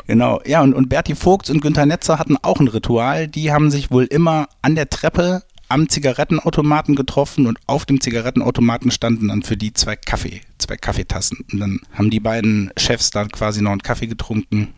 Genau. 0.06 0.40
Ja, 0.44 0.62
und, 0.62 0.74
und 0.74 0.90
Berti 0.90 1.14
Vogts 1.14 1.48
und 1.48 1.62
Günther 1.62 1.86
Netzer 1.86 2.18
hatten 2.18 2.36
auch 2.42 2.60
ein 2.60 2.68
Ritual. 2.68 3.26
Die 3.26 3.52
haben 3.52 3.70
sich 3.70 3.90
wohl 3.90 4.04
immer 4.04 4.48
an 4.60 4.74
der 4.74 4.90
Treppe 4.90 5.42
am 5.68 5.88
Zigarettenautomaten 5.88 6.94
getroffen 6.94 7.46
und 7.46 7.58
auf 7.66 7.84
dem 7.86 8.00
Zigarettenautomaten 8.00 8.90
standen 8.90 9.28
dann 9.28 9.42
für 9.42 9.56
die 9.56 9.72
zwei 9.72 9.96
Kaffee, 9.96 10.40
zwei 10.58 10.76
Kaffeetassen. 10.76 11.44
Und 11.52 11.60
dann 11.60 11.80
haben 11.92 12.10
die 12.10 12.20
beiden 12.20 12.70
Chefs 12.76 13.10
dann 13.10 13.28
quasi 13.30 13.62
noch 13.62 13.72
einen 13.72 13.82
Kaffee 13.82 14.06
getrunken 14.06 14.68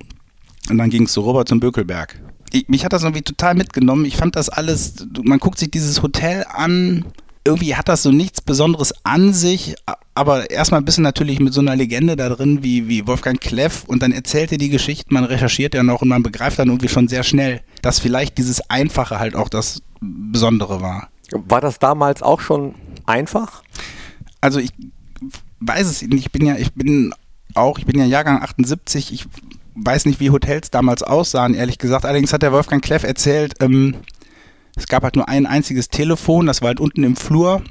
und 0.70 0.78
dann 0.78 0.90
ging 0.90 1.04
es 1.04 1.12
so 1.12 1.26
rüber 1.26 1.46
zum 1.46 1.60
Bökelberg. 1.60 2.20
ich, 2.52 2.68
mich 2.68 2.84
hat 2.84 2.92
das 2.92 3.02
irgendwie 3.02 3.22
total 3.22 3.54
mitgenommen. 3.54 4.04
Ich 4.04 4.16
fand 4.16 4.36
das 4.36 4.48
alles, 4.48 5.06
man 5.22 5.38
guckt 5.38 5.58
sich 5.58 5.70
dieses 5.70 6.02
Hotel 6.02 6.44
an, 6.48 7.04
irgendwie 7.48 7.74
hat 7.74 7.88
das 7.88 8.02
so 8.02 8.12
nichts 8.12 8.42
Besonderes 8.42 8.92
an 9.04 9.32
sich, 9.32 9.74
aber 10.14 10.50
erstmal 10.50 10.80
ein 10.80 10.84
bisschen 10.84 11.02
natürlich 11.02 11.40
mit 11.40 11.54
so 11.54 11.62
einer 11.62 11.74
Legende 11.74 12.14
da 12.14 12.28
drin 12.28 12.62
wie, 12.62 12.88
wie 12.88 13.06
Wolfgang 13.06 13.40
Kleff 13.40 13.84
und 13.84 14.02
dann 14.02 14.12
erzählt 14.12 14.52
er 14.52 14.58
die 14.58 14.68
Geschichten, 14.68 15.14
man 15.14 15.24
recherchiert 15.24 15.74
ja 15.74 15.82
noch 15.82 16.02
und 16.02 16.08
man 16.08 16.22
begreift 16.22 16.58
dann 16.58 16.68
irgendwie 16.68 16.88
schon 16.88 17.08
sehr 17.08 17.22
schnell, 17.22 17.62
dass 17.80 17.98
vielleicht 17.98 18.36
dieses 18.36 18.60
Einfache 18.68 19.18
halt 19.18 19.34
auch 19.34 19.48
das 19.48 19.82
Besondere 20.00 20.82
war. 20.82 21.08
War 21.32 21.62
das 21.62 21.78
damals 21.78 22.22
auch 22.22 22.40
schon 22.40 22.74
einfach? 23.06 23.62
Also 24.42 24.60
ich 24.60 24.70
weiß 25.60 25.86
es 25.86 26.02
nicht, 26.02 26.26
ich 26.26 26.32
bin 26.32 26.46
ja, 26.46 26.56
ich 26.56 26.74
bin 26.74 27.14
auch, 27.54 27.78
ich 27.78 27.86
bin 27.86 27.98
ja 27.98 28.04
Jahrgang 28.04 28.42
78, 28.42 29.12
ich 29.12 29.26
weiß 29.74 30.04
nicht, 30.04 30.20
wie 30.20 30.30
Hotels 30.30 30.70
damals 30.70 31.02
aussahen, 31.02 31.54
ehrlich 31.54 31.78
gesagt. 31.78 32.04
Allerdings 32.04 32.32
hat 32.32 32.42
der 32.42 32.52
Wolfgang 32.52 32.84
Kleff 32.84 33.04
erzählt, 33.04 33.54
ähm, 33.60 33.96
es 34.78 34.86
gab 34.86 35.02
halt 35.02 35.16
nur 35.16 35.28
ein 35.28 35.44
einziges 35.46 35.88
Telefon, 35.88 36.46
das 36.46 36.62
war 36.62 36.68
halt 36.68 36.80
unten 36.80 37.02
im 37.02 37.16
Flur, 37.16 37.62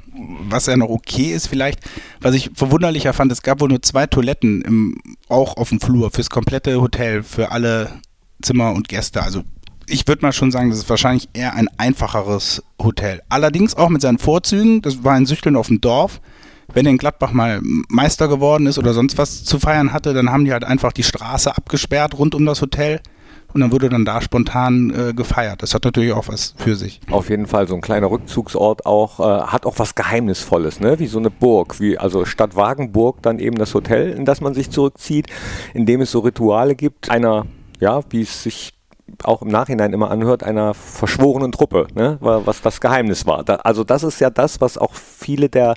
was 0.48 0.66
ja 0.66 0.76
noch 0.76 0.90
okay 0.90 1.32
ist 1.32 1.46
vielleicht. 1.46 1.80
Was 2.20 2.34
ich 2.34 2.50
verwunderlicher 2.54 3.14
fand, 3.14 3.32
es 3.32 3.42
gab 3.42 3.60
wohl 3.60 3.68
nur 3.68 3.82
zwei 3.82 4.06
Toiletten 4.06 4.62
im, 4.62 5.00
auch 5.28 5.56
auf 5.56 5.70
dem 5.70 5.80
Flur 5.80 6.10
fürs 6.10 6.28
komplette 6.28 6.80
Hotel, 6.80 7.22
für 7.22 7.50
alle 7.50 7.90
Zimmer 8.42 8.72
und 8.72 8.88
Gäste. 8.88 9.22
Also 9.22 9.42
ich 9.86 10.06
würde 10.06 10.22
mal 10.22 10.32
schon 10.32 10.50
sagen, 10.50 10.68
das 10.68 10.80
ist 10.80 10.90
wahrscheinlich 10.90 11.30
eher 11.32 11.54
ein 11.54 11.68
einfacheres 11.78 12.62
Hotel. 12.80 13.22
Allerdings 13.30 13.74
auch 13.74 13.88
mit 13.88 14.02
seinen 14.02 14.18
Vorzügen, 14.18 14.82
das 14.82 15.02
war 15.02 15.14
ein 15.14 15.26
Süchteln 15.26 15.56
auf 15.56 15.68
dem 15.68 15.80
Dorf. 15.80 16.20
Wenn 16.74 16.84
in 16.84 16.98
Gladbach 16.98 17.32
mal 17.32 17.60
Meister 17.88 18.28
geworden 18.28 18.66
ist 18.66 18.78
oder 18.78 18.92
sonst 18.92 19.16
was 19.16 19.44
zu 19.44 19.58
feiern 19.58 19.94
hatte, 19.94 20.12
dann 20.12 20.30
haben 20.30 20.44
die 20.44 20.52
halt 20.52 20.64
einfach 20.64 20.92
die 20.92 21.02
Straße 21.02 21.56
abgesperrt 21.56 22.18
rund 22.18 22.34
um 22.34 22.44
das 22.44 22.60
Hotel 22.60 23.00
und 23.54 23.60
dann 23.60 23.72
wurde 23.72 23.88
dann 23.88 24.04
da 24.04 24.20
spontan 24.20 24.90
äh, 24.90 25.12
gefeiert. 25.14 25.62
Das 25.62 25.74
hat 25.74 25.84
natürlich 25.84 26.12
auch 26.12 26.28
was 26.28 26.54
für 26.56 26.76
sich. 26.76 27.00
Auf 27.10 27.30
jeden 27.30 27.46
Fall 27.46 27.66
so 27.66 27.74
ein 27.74 27.80
kleiner 27.80 28.10
Rückzugsort 28.10 28.86
auch, 28.86 29.20
äh, 29.20 29.46
hat 29.46 29.66
auch 29.66 29.78
was 29.78 29.94
Geheimnisvolles, 29.94 30.80
ne? 30.80 30.98
wie 30.98 31.06
so 31.06 31.18
eine 31.18 31.30
Burg, 31.30 31.80
wie 31.80 31.98
also 31.98 32.24
statt 32.24 32.56
Wagenburg 32.56 33.22
dann 33.22 33.38
eben 33.38 33.56
das 33.56 33.74
Hotel, 33.74 34.10
in 34.10 34.24
das 34.24 34.40
man 34.40 34.54
sich 34.54 34.70
zurückzieht, 34.70 35.26
in 35.74 35.86
dem 35.86 36.00
es 36.00 36.10
so 36.10 36.20
Rituale 36.20 36.74
gibt, 36.74 37.10
einer, 37.10 37.46
ja, 37.80 38.00
wie 38.10 38.22
es 38.22 38.42
sich 38.42 38.74
auch 39.24 39.42
im 39.42 39.48
Nachhinein 39.48 39.92
immer 39.92 40.10
anhört, 40.10 40.44
einer 40.44 40.74
verschworenen 40.74 41.52
Truppe, 41.52 41.86
ne? 41.94 42.18
was 42.20 42.60
das 42.60 42.80
Geheimnis 42.80 43.26
war. 43.26 43.42
Da, 43.42 43.56
also 43.56 43.82
das 43.82 44.02
ist 44.02 44.20
ja 44.20 44.30
das, 44.30 44.60
was 44.60 44.76
auch 44.76 44.94
viele 44.94 45.48
der 45.48 45.74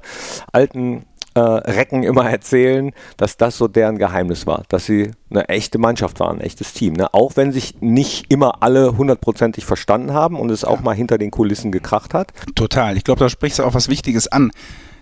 alten 0.51 1.05
äh, 1.33 1.39
Recken 1.39 2.03
immer 2.03 2.29
erzählen, 2.29 2.91
dass 3.17 3.37
das 3.37 3.57
so 3.57 3.67
deren 3.67 3.97
Geheimnis 3.97 4.45
war, 4.47 4.63
dass 4.69 4.85
sie 4.85 5.11
eine 5.29 5.47
echte 5.49 5.77
Mannschaft 5.77 6.19
waren, 6.19 6.39
ein 6.39 6.41
echtes 6.41 6.73
Team. 6.73 6.93
Ne? 6.93 7.13
Auch 7.13 7.35
wenn 7.35 7.51
sich 7.51 7.75
nicht 7.81 8.31
immer 8.31 8.61
alle 8.61 8.97
hundertprozentig 8.97 9.65
verstanden 9.65 10.13
haben 10.13 10.37
und 10.37 10.49
es 10.51 10.63
auch 10.63 10.81
mal 10.81 10.95
hinter 10.95 11.17
den 11.17 11.31
Kulissen 11.31 11.71
gekracht 11.71 12.13
hat. 12.13 12.31
Total. 12.55 12.97
Ich 12.97 13.03
glaube, 13.03 13.19
da 13.19 13.29
sprichst 13.29 13.59
du 13.59 13.63
auch 13.63 13.73
was 13.73 13.87
Wichtiges 13.87 14.27
an. 14.27 14.51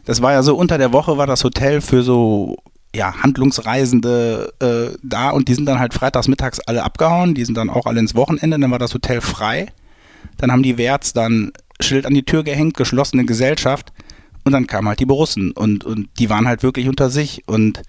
Das 0.05 0.21
war 0.21 0.31
ja 0.31 0.43
so, 0.43 0.55
unter 0.55 0.77
der 0.77 0.93
Woche 0.93 1.17
war 1.17 1.27
das 1.27 1.43
Hotel 1.43 1.81
für 1.81 2.03
so 2.03 2.57
ja, 2.95 3.21
Handlungsreisende 3.21 4.53
äh, 4.59 4.97
da 5.03 5.29
und 5.29 5.47
die 5.47 5.53
sind 5.53 5.65
dann 5.65 5.79
halt 5.79 5.93
freitags 5.93 6.27
mittags 6.27 6.59
alle 6.59 6.83
abgehauen, 6.83 7.35
die 7.35 7.45
sind 7.45 7.55
dann 7.55 7.69
auch 7.69 7.85
alle 7.85 7.99
ins 7.99 8.15
Wochenende, 8.15 8.59
dann 8.59 8.71
war 8.71 8.79
das 8.79 8.93
Hotel 8.93 9.21
frei. 9.21 9.67
Dann 10.37 10.51
haben 10.51 10.63
die 10.63 10.77
Werts 10.77 11.13
dann 11.13 11.51
Schild 11.79 12.05
an 12.05 12.13
die 12.13 12.23
Tür 12.23 12.43
gehängt, 12.43 12.75
geschlossene 12.75 13.25
Gesellschaft. 13.25 13.93
Und 14.43 14.51
dann 14.53 14.67
kamen 14.67 14.87
halt 14.87 14.99
die 14.99 15.05
Borussen 15.05 15.51
und, 15.51 15.83
und 15.83 16.09
die 16.17 16.29
waren 16.29 16.47
halt 16.47 16.63
wirklich 16.63 16.87
unter 16.87 17.09
sich 17.09 17.43
und 17.47 17.81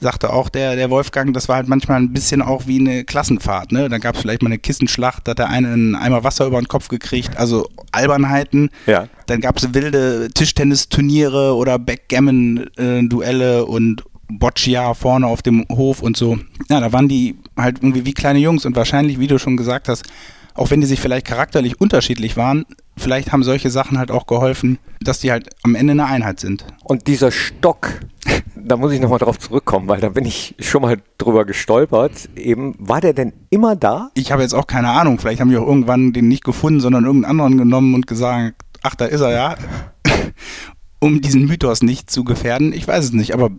sagte 0.00 0.32
auch 0.32 0.48
der, 0.48 0.76
der 0.76 0.90
Wolfgang, 0.90 1.34
das 1.34 1.48
war 1.48 1.56
halt 1.56 1.68
manchmal 1.68 2.00
ein 2.00 2.12
bisschen 2.12 2.42
auch 2.42 2.66
wie 2.66 2.78
eine 2.78 3.04
Klassenfahrt. 3.04 3.72
Ne? 3.72 3.88
Dann 3.88 4.00
gab 4.00 4.14
es 4.14 4.22
vielleicht 4.22 4.42
mal 4.42 4.48
eine 4.48 4.58
Kissenschlacht, 4.58 5.26
da 5.26 5.32
hat 5.32 5.38
der 5.38 5.48
eine 5.48 5.68
einen 5.72 5.94
Eimer 5.94 6.24
Wasser 6.24 6.46
über 6.46 6.60
den 6.60 6.68
Kopf 6.68 6.88
gekriegt, 6.88 7.36
also 7.36 7.68
Albernheiten. 7.92 8.70
Ja. 8.86 9.08
Dann 9.26 9.40
gab 9.40 9.58
es 9.58 9.74
wilde 9.74 10.28
Tischtennisturniere 10.34 11.54
oder 11.54 11.78
Backgammon-Duelle 11.78 13.66
und 13.66 14.04
Boccia 14.28 14.94
vorne 14.94 15.26
auf 15.26 15.42
dem 15.42 15.66
Hof 15.70 16.02
und 16.02 16.16
so. 16.16 16.38
Ja, 16.68 16.80
da 16.80 16.92
waren 16.92 17.08
die 17.08 17.36
halt 17.56 17.78
irgendwie 17.78 18.06
wie 18.06 18.14
kleine 18.14 18.38
Jungs 18.38 18.64
und 18.64 18.76
wahrscheinlich, 18.76 19.18
wie 19.18 19.26
du 19.26 19.38
schon 19.38 19.56
gesagt 19.56 19.88
hast, 19.88 20.04
auch 20.54 20.70
wenn 20.70 20.80
die 20.80 20.86
sich 20.86 21.00
vielleicht 21.00 21.26
charakterlich 21.26 21.80
unterschiedlich 21.80 22.36
waren, 22.36 22.64
vielleicht 22.96 23.32
haben 23.32 23.42
solche 23.42 23.70
Sachen 23.70 23.98
halt 23.98 24.10
auch 24.10 24.26
geholfen, 24.26 24.78
dass 25.00 25.20
die 25.20 25.30
halt 25.30 25.48
am 25.62 25.74
Ende 25.74 25.92
eine 25.92 26.06
Einheit 26.06 26.40
sind. 26.40 26.64
Und 26.84 27.06
dieser 27.06 27.30
Stock, 27.30 28.00
da 28.56 28.76
muss 28.76 28.92
ich 28.92 29.00
nochmal 29.00 29.18
drauf 29.18 29.38
zurückkommen, 29.38 29.88
weil 29.88 30.00
da 30.00 30.08
bin 30.08 30.24
ich 30.24 30.54
schon 30.58 30.82
mal 30.82 30.98
drüber 31.18 31.44
gestolpert. 31.44 32.28
Eben, 32.36 32.74
war 32.78 33.00
der 33.00 33.12
denn 33.12 33.32
immer 33.50 33.76
da? 33.76 34.10
Ich 34.14 34.32
habe 34.32 34.42
jetzt 34.42 34.54
auch 34.54 34.66
keine 34.66 34.90
Ahnung. 34.90 35.18
Vielleicht 35.18 35.40
haben 35.40 35.50
die 35.50 35.56
auch 35.56 35.66
irgendwann 35.66 36.12
den 36.12 36.28
nicht 36.28 36.44
gefunden, 36.44 36.80
sondern 36.80 37.04
irgendeinen 37.04 37.30
anderen 37.30 37.58
genommen 37.58 37.94
und 37.94 38.06
gesagt, 38.06 38.56
ach, 38.82 38.94
da 38.94 39.06
ist 39.06 39.20
er 39.20 39.32
ja. 39.32 39.54
um 41.00 41.20
diesen 41.20 41.46
Mythos 41.46 41.82
nicht 41.82 42.10
zu 42.10 42.24
gefährden. 42.24 42.72
Ich 42.72 42.86
weiß 42.86 43.04
es 43.06 43.12
nicht, 43.12 43.32
aber 43.32 43.50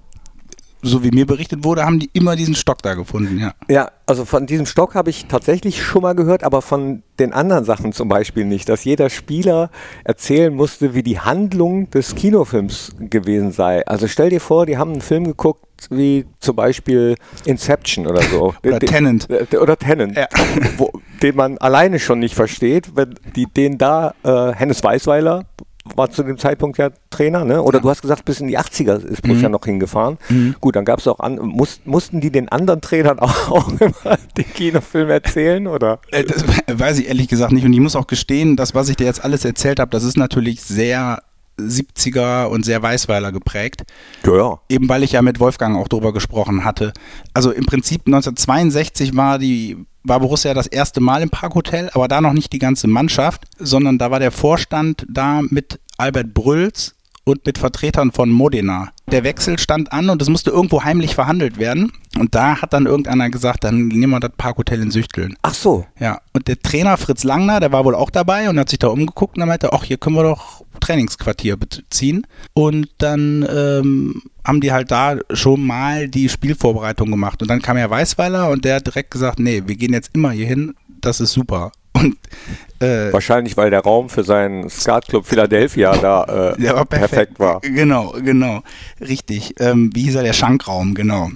so 0.82 1.04
wie 1.04 1.12
mir 1.12 1.26
berichtet 1.26 1.64
wurde, 1.64 1.86
haben 1.86 2.00
die 2.00 2.10
immer 2.14 2.36
diesen 2.36 2.56
Stock 2.56 2.82
da 2.82 2.94
gefunden, 2.96 3.40
ja. 3.40 3.54
Ja, 3.70 3.92
also 4.06 4.26
von 4.26 4.46
diesem 4.46 4.66
Stock 4.66 4.96
habe 4.96 5.10
ich 5.10 5.26
tatsächlich 5.28 5.84
schon 5.84 6.02
mal 6.02 6.14
gehört, 6.14 6.44
aber 6.44 6.62
von 6.62 7.04
den 7.20 7.34
anderen 7.34 7.66
Sachen 7.66 7.94
zum 7.94 8.10
Beispiel 8.10 8.46
nicht, 8.46 8.68
dass 8.68 8.84
jeder 8.84 9.10
Spieler 9.10 9.70
erzählen 10.04 10.54
musste, 10.54 10.94
wie 10.94 11.04
die 11.04 11.20
Handlung 11.20 11.90
des 11.92 12.16
Kinofilms 12.16 12.94
gewesen 13.00 13.52
sei. 13.52 13.86
Also 13.86 14.08
stell 14.08 14.30
dir 14.30 14.42
vor, 14.42 14.66
die 14.66 14.78
haben 14.78 14.92
einen 14.92 15.02
Film 15.02 15.26
geguckt, 15.26 15.66
wie 15.90 16.26
zum 16.40 16.56
Beispiel 16.56 17.16
Inception 17.46 18.08
oder 18.08 18.22
so. 18.24 18.54
oder 18.64 18.80
den, 18.80 18.90
Tenant. 18.90 19.28
Oder 19.60 19.78
Tenant, 19.78 20.18
ja. 20.18 20.28
wo, 20.78 20.92
den 21.22 21.36
man 21.36 21.58
alleine 21.58 22.00
schon 22.00 22.20
nicht 22.20 22.36
versteht, 22.36 22.96
wenn 22.96 23.16
die 23.36 23.46
den 23.46 23.78
da, 23.78 24.14
äh, 24.24 24.54
Hennes 24.54 24.84
Weißweiler 24.84 25.46
war 25.96 26.12
zu 26.12 26.24
dem 26.24 26.38
Zeitpunkt 26.38 26.78
ja 26.78 26.90
Trainer, 27.10 27.44
ne? 27.44 27.62
Oder 27.62 27.80
ja. 27.80 27.84
du 27.84 27.90
hast 27.90 28.02
gesagt, 28.02 28.26
bis 28.26 28.40
in 28.40 28.48
die 28.48 28.58
80er 28.58 29.04
ist 29.04 29.24
Borussia 29.24 29.50
mhm. 29.50 29.54
noch 29.54 29.66
hingefahren. 29.66 30.18
Mhm. 30.30 30.56
Gut, 30.60 30.76
dann 30.76 30.86
gab 30.86 31.00
es 31.00 31.08
auch 31.08 31.20
an, 31.20 31.38
muss, 31.38 31.82
mussten 31.86 32.22
die 32.22 32.32
den 32.32 32.50
anderen 32.50 32.82
Trainern 32.82 33.20
auch, 33.20 33.50
auch 33.52 33.70
immer 33.80 34.18
den 34.38 34.54
Kinofilm 34.54 35.10
erzählen, 35.10 35.68
oder? 35.68 36.00
Äh, 36.12 36.24
das 36.24 36.44
weiß 36.72 37.00
ich 37.00 37.08
ehrlich 37.08 37.28
gesagt 37.28 37.52
nicht. 37.52 37.66
Und 37.66 37.74
ich 37.74 37.80
muss 37.80 37.96
auch 37.96 38.08
gestehen, 38.08 38.56
das, 38.56 38.76
was 38.76 38.90
ich 38.90 38.96
dir 38.96 39.06
jetzt 39.06 39.24
alles 39.24 39.44
erzählt 39.44 39.80
habe, 39.80 39.90
das 39.92 40.04
ist 40.04 40.18
natürlich 40.18 40.62
sehr 40.62 41.22
70er 41.60 42.46
und 42.46 42.64
sehr 42.64 42.82
Weißweiler 42.82 43.32
geprägt. 43.32 43.84
Ja, 44.26 44.36
ja. 44.36 44.60
Eben 44.70 44.88
weil 44.90 45.04
ich 45.04 45.14
ja 45.14 45.22
mit 45.22 45.40
Wolfgang 45.40 45.78
auch 45.78 45.88
drüber 45.88 46.14
gesprochen 46.14 46.64
hatte. 46.64 46.94
Also 47.34 47.52
im 47.52 47.66
Prinzip 47.66 48.02
1962 48.06 49.16
war 49.16 49.40
die 49.40 49.86
war 50.04 50.20
Borussia 50.20 50.54
das 50.54 50.68
erste 50.68 51.02
Mal 51.02 51.22
im 51.22 51.30
Parkhotel, 51.30 51.90
aber 51.94 52.08
da 52.08 52.22
noch 52.22 52.34
nicht 52.34 52.54
die 52.54 52.60
ganze 52.60 52.88
Mannschaft, 52.88 53.46
sondern 53.58 53.98
da 53.98 54.12
war 54.12 54.20
der 54.20 54.32
Vorstand 54.32 55.06
da 55.10 55.42
mit 55.42 55.80
Albert 55.98 56.34
Brülls 56.34 56.96
und 57.24 57.46
mit 57.46 57.58
Vertretern 57.58 58.12
von 58.12 58.30
Modena. 58.30 58.92
Der 59.12 59.24
Wechsel 59.24 59.60
stand 59.60 59.92
an 59.92 60.10
und 60.10 60.22
es 60.22 60.30
musste 60.30 60.52
irgendwo 60.52 60.84
heimlich 60.84 61.16
verhandelt 61.16 61.58
werden. 61.58 61.92
Und 62.18 62.36
da 62.36 62.62
hat 62.62 62.74
dann 62.74 62.86
irgendeiner 62.86 63.30
gesagt, 63.30 63.64
dann 63.64 63.88
nehmen 63.88 64.12
wir 64.12 64.20
das 64.20 64.32
Parkhotel 64.38 64.82
in 64.82 64.92
Süchteln. 64.92 65.36
Ach 65.42 65.54
so. 65.54 65.86
Ja. 66.00 66.22
Und 66.34 66.48
der 66.48 66.60
Trainer 66.60 66.98
Fritz 66.98 67.24
Langner, 67.24 67.60
der 67.60 67.72
war 67.72 67.86
wohl 67.86 67.96
auch 67.96 68.10
dabei 68.10 68.50
und 68.50 68.58
hat 68.60 68.70
sich 68.70 68.80
da 68.80 68.88
umgeguckt 68.88 69.36
und 69.36 69.42
er 69.42 69.48
meinte, 69.48 69.74
ach, 69.74 69.84
hier 69.84 69.98
können 69.98 70.16
wir 70.16 70.24
doch 70.24 70.64
Trainingsquartier 70.80 71.58
beziehen. 71.58 72.26
Und 72.54 72.90
dann 72.98 73.48
ähm, 73.50 74.24
haben 74.44 74.62
die 74.62 74.72
halt 74.72 74.92
da 74.92 75.18
schon 75.32 75.66
mal 75.66 76.08
die 76.08 76.30
Spielvorbereitung 76.30 77.10
gemacht. 77.12 77.42
Und 77.42 77.50
dann 77.50 77.62
kam 77.62 77.78
ja 77.78 77.90
Weißweiler 77.90 78.50
und 78.50 78.66
der 78.66 78.78
hat 78.78 78.88
direkt 78.88 79.12
gesagt, 79.12 79.40
nee, 79.40 79.64
wir 79.66 79.76
gehen 79.76 79.94
jetzt 79.94 80.12
immer 80.14 80.32
hier 80.32 80.48
hin, 80.48 80.74
das 81.02 81.20
ist 81.20 81.34
super. 81.34 81.72
Und, 81.94 82.18
äh, 82.80 83.12
Wahrscheinlich, 83.12 83.58
weil 83.58 83.70
der 83.70 83.82
Raum 83.82 84.10
für 84.10 84.24
seinen 84.24 84.70
Skatclub 84.70 85.26
Philadelphia 85.26 85.96
da 85.98 86.24
äh, 86.24 86.64
war 86.74 86.86
perfekt. 86.86 86.88
perfekt. 86.88 87.40
war. 87.40 87.60
Genau, 87.62 88.16
genau. 88.24 88.62
Richtig. 89.00 89.56
Ähm, 89.60 89.92
wie 89.94 90.04
hieß 90.04 90.16
er? 90.16 90.24
Der 90.24 90.34
Schankraum, 90.34 90.96
genau. 90.96 91.30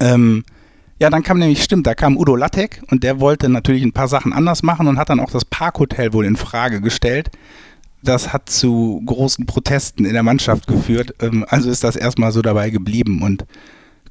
Ähm, 0.00 0.44
ja, 0.98 1.10
dann 1.10 1.22
kam 1.22 1.38
nämlich, 1.38 1.64
stimmt, 1.64 1.86
da 1.86 1.94
kam 1.94 2.16
Udo 2.16 2.36
Lattek 2.36 2.82
und 2.90 3.02
der 3.02 3.20
wollte 3.20 3.48
natürlich 3.48 3.82
ein 3.82 3.92
paar 3.92 4.08
Sachen 4.08 4.32
anders 4.32 4.62
machen 4.62 4.86
und 4.86 4.98
hat 4.98 5.10
dann 5.10 5.20
auch 5.20 5.30
das 5.30 5.44
Parkhotel 5.44 6.12
wohl 6.12 6.24
in 6.24 6.36
Frage 6.36 6.80
gestellt. 6.80 7.30
Das 8.04 8.32
hat 8.32 8.48
zu 8.48 9.02
großen 9.06 9.46
Protesten 9.46 10.04
in 10.04 10.12
der 10.12 10.22
Mannschaft 10.22 10.66
geführt. 10.66 11.14
Ähm, 11.20 11.44
also 11.48 11.70
ist 11.70 11.84
das 11.84 11.96
erstmal 11.96 12.32
so 12.32 12.42
dabei 12.42 12.70
geblieben 12.70 13.22
und 13.22 13.46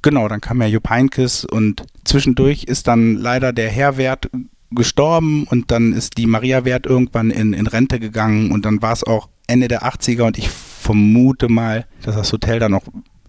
genau, 0.02 0.28
dann 0.28 0.42
kam 0.42 0.62
ja 0.62 0.68
Jupp 0.68 0.90
Heynckes 0.90 1.46
und 1.46 1.84
zwischendurch 2.04 2.64
ist 2.64 2.88
dann 2.88 3.16
leider 3.16 3.54
der 3.54 3.70
Herrwert 3.70 4.30
gestorben 4.72 5.46
und 5.50 5.72
dann 5.72 5.94
ist 5.94 6.18
die 6.18 6.28
Maria 6.28 6.66
Wert 6.66 6.86
irgendwann 6.86 7.32
in, 7.32 7.54
in 7.54 7.68
Rente 7.68 8.00
gegangen 8.00 8.52
und 8.52 8.66
dann 8.66 8.82
war 8.82 8.94
es 8.94 9.04
auch 9.04 9.30
Ende 9.48 9.68
der 9.68 9.84
80er 9.84 10.24
und 10.24 10.38
ich 10.38 10.50
vermute 10.50 11.50
mal, 11.50 11.86
dass 12.04 12.16
das 12.16 12.32
Hotel 12.32 12.60
dann 12.60 12.74
auch 12.74 12.84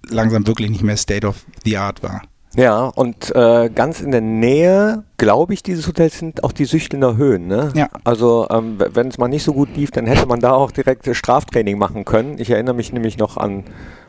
langsam 0.08 0.46
wirklich 0.46 0.70
nicht 0.70 0.82
mehr 0.82 0.96
State 0.96 1.26
of 1.26 1.44
the 1.64 1.76
Art 1.76 2.02
war. 2.02 2.22
Ja, 2.54 2.84
und 2.84 3.34
äh, 3.34 3.70
ganz 3.70 4.00
in 4.02 4.10
der 4.10 4.20
Nähe, 4.20 5.04
glaube 5.16 5.54
ich, 5.54 5.62
dieses 5.62 5.86
Hotels 5.88 6.18
sind 6.18 6.44
auch 6.44 6.52
die 6.52 6.66
Süchtelner 6.66 7.16
Höhen. 7.16 7.46
Ne? 7.46 7.70
Ja. 7.74 7.88
Also 8.04 8.46
ähm, 8.50 8.76
wenn 8.78 9.08
es 9.08 9.16
mal 9.16 9.28
nicht 9.28 9.42
so 9.42 9.54
gut 9.54 9.74
lief, 9.74 9.90
dann 9.90 10.06
hätte 10.06 10.26
man 10.26 10.40
da 10.40 10.52
auch 10.52 10.70
direkt 10.70 11.08
Straftraining 11.16 11.78
machen 11.78 12.04
können. 12.04 12.38
Ich 12.38 12.50
erinnere 12.50 12.74
mich 12.74 12.92
nämlich 12.92 13.16
noch 13.16 13.38
an 13.38 13.64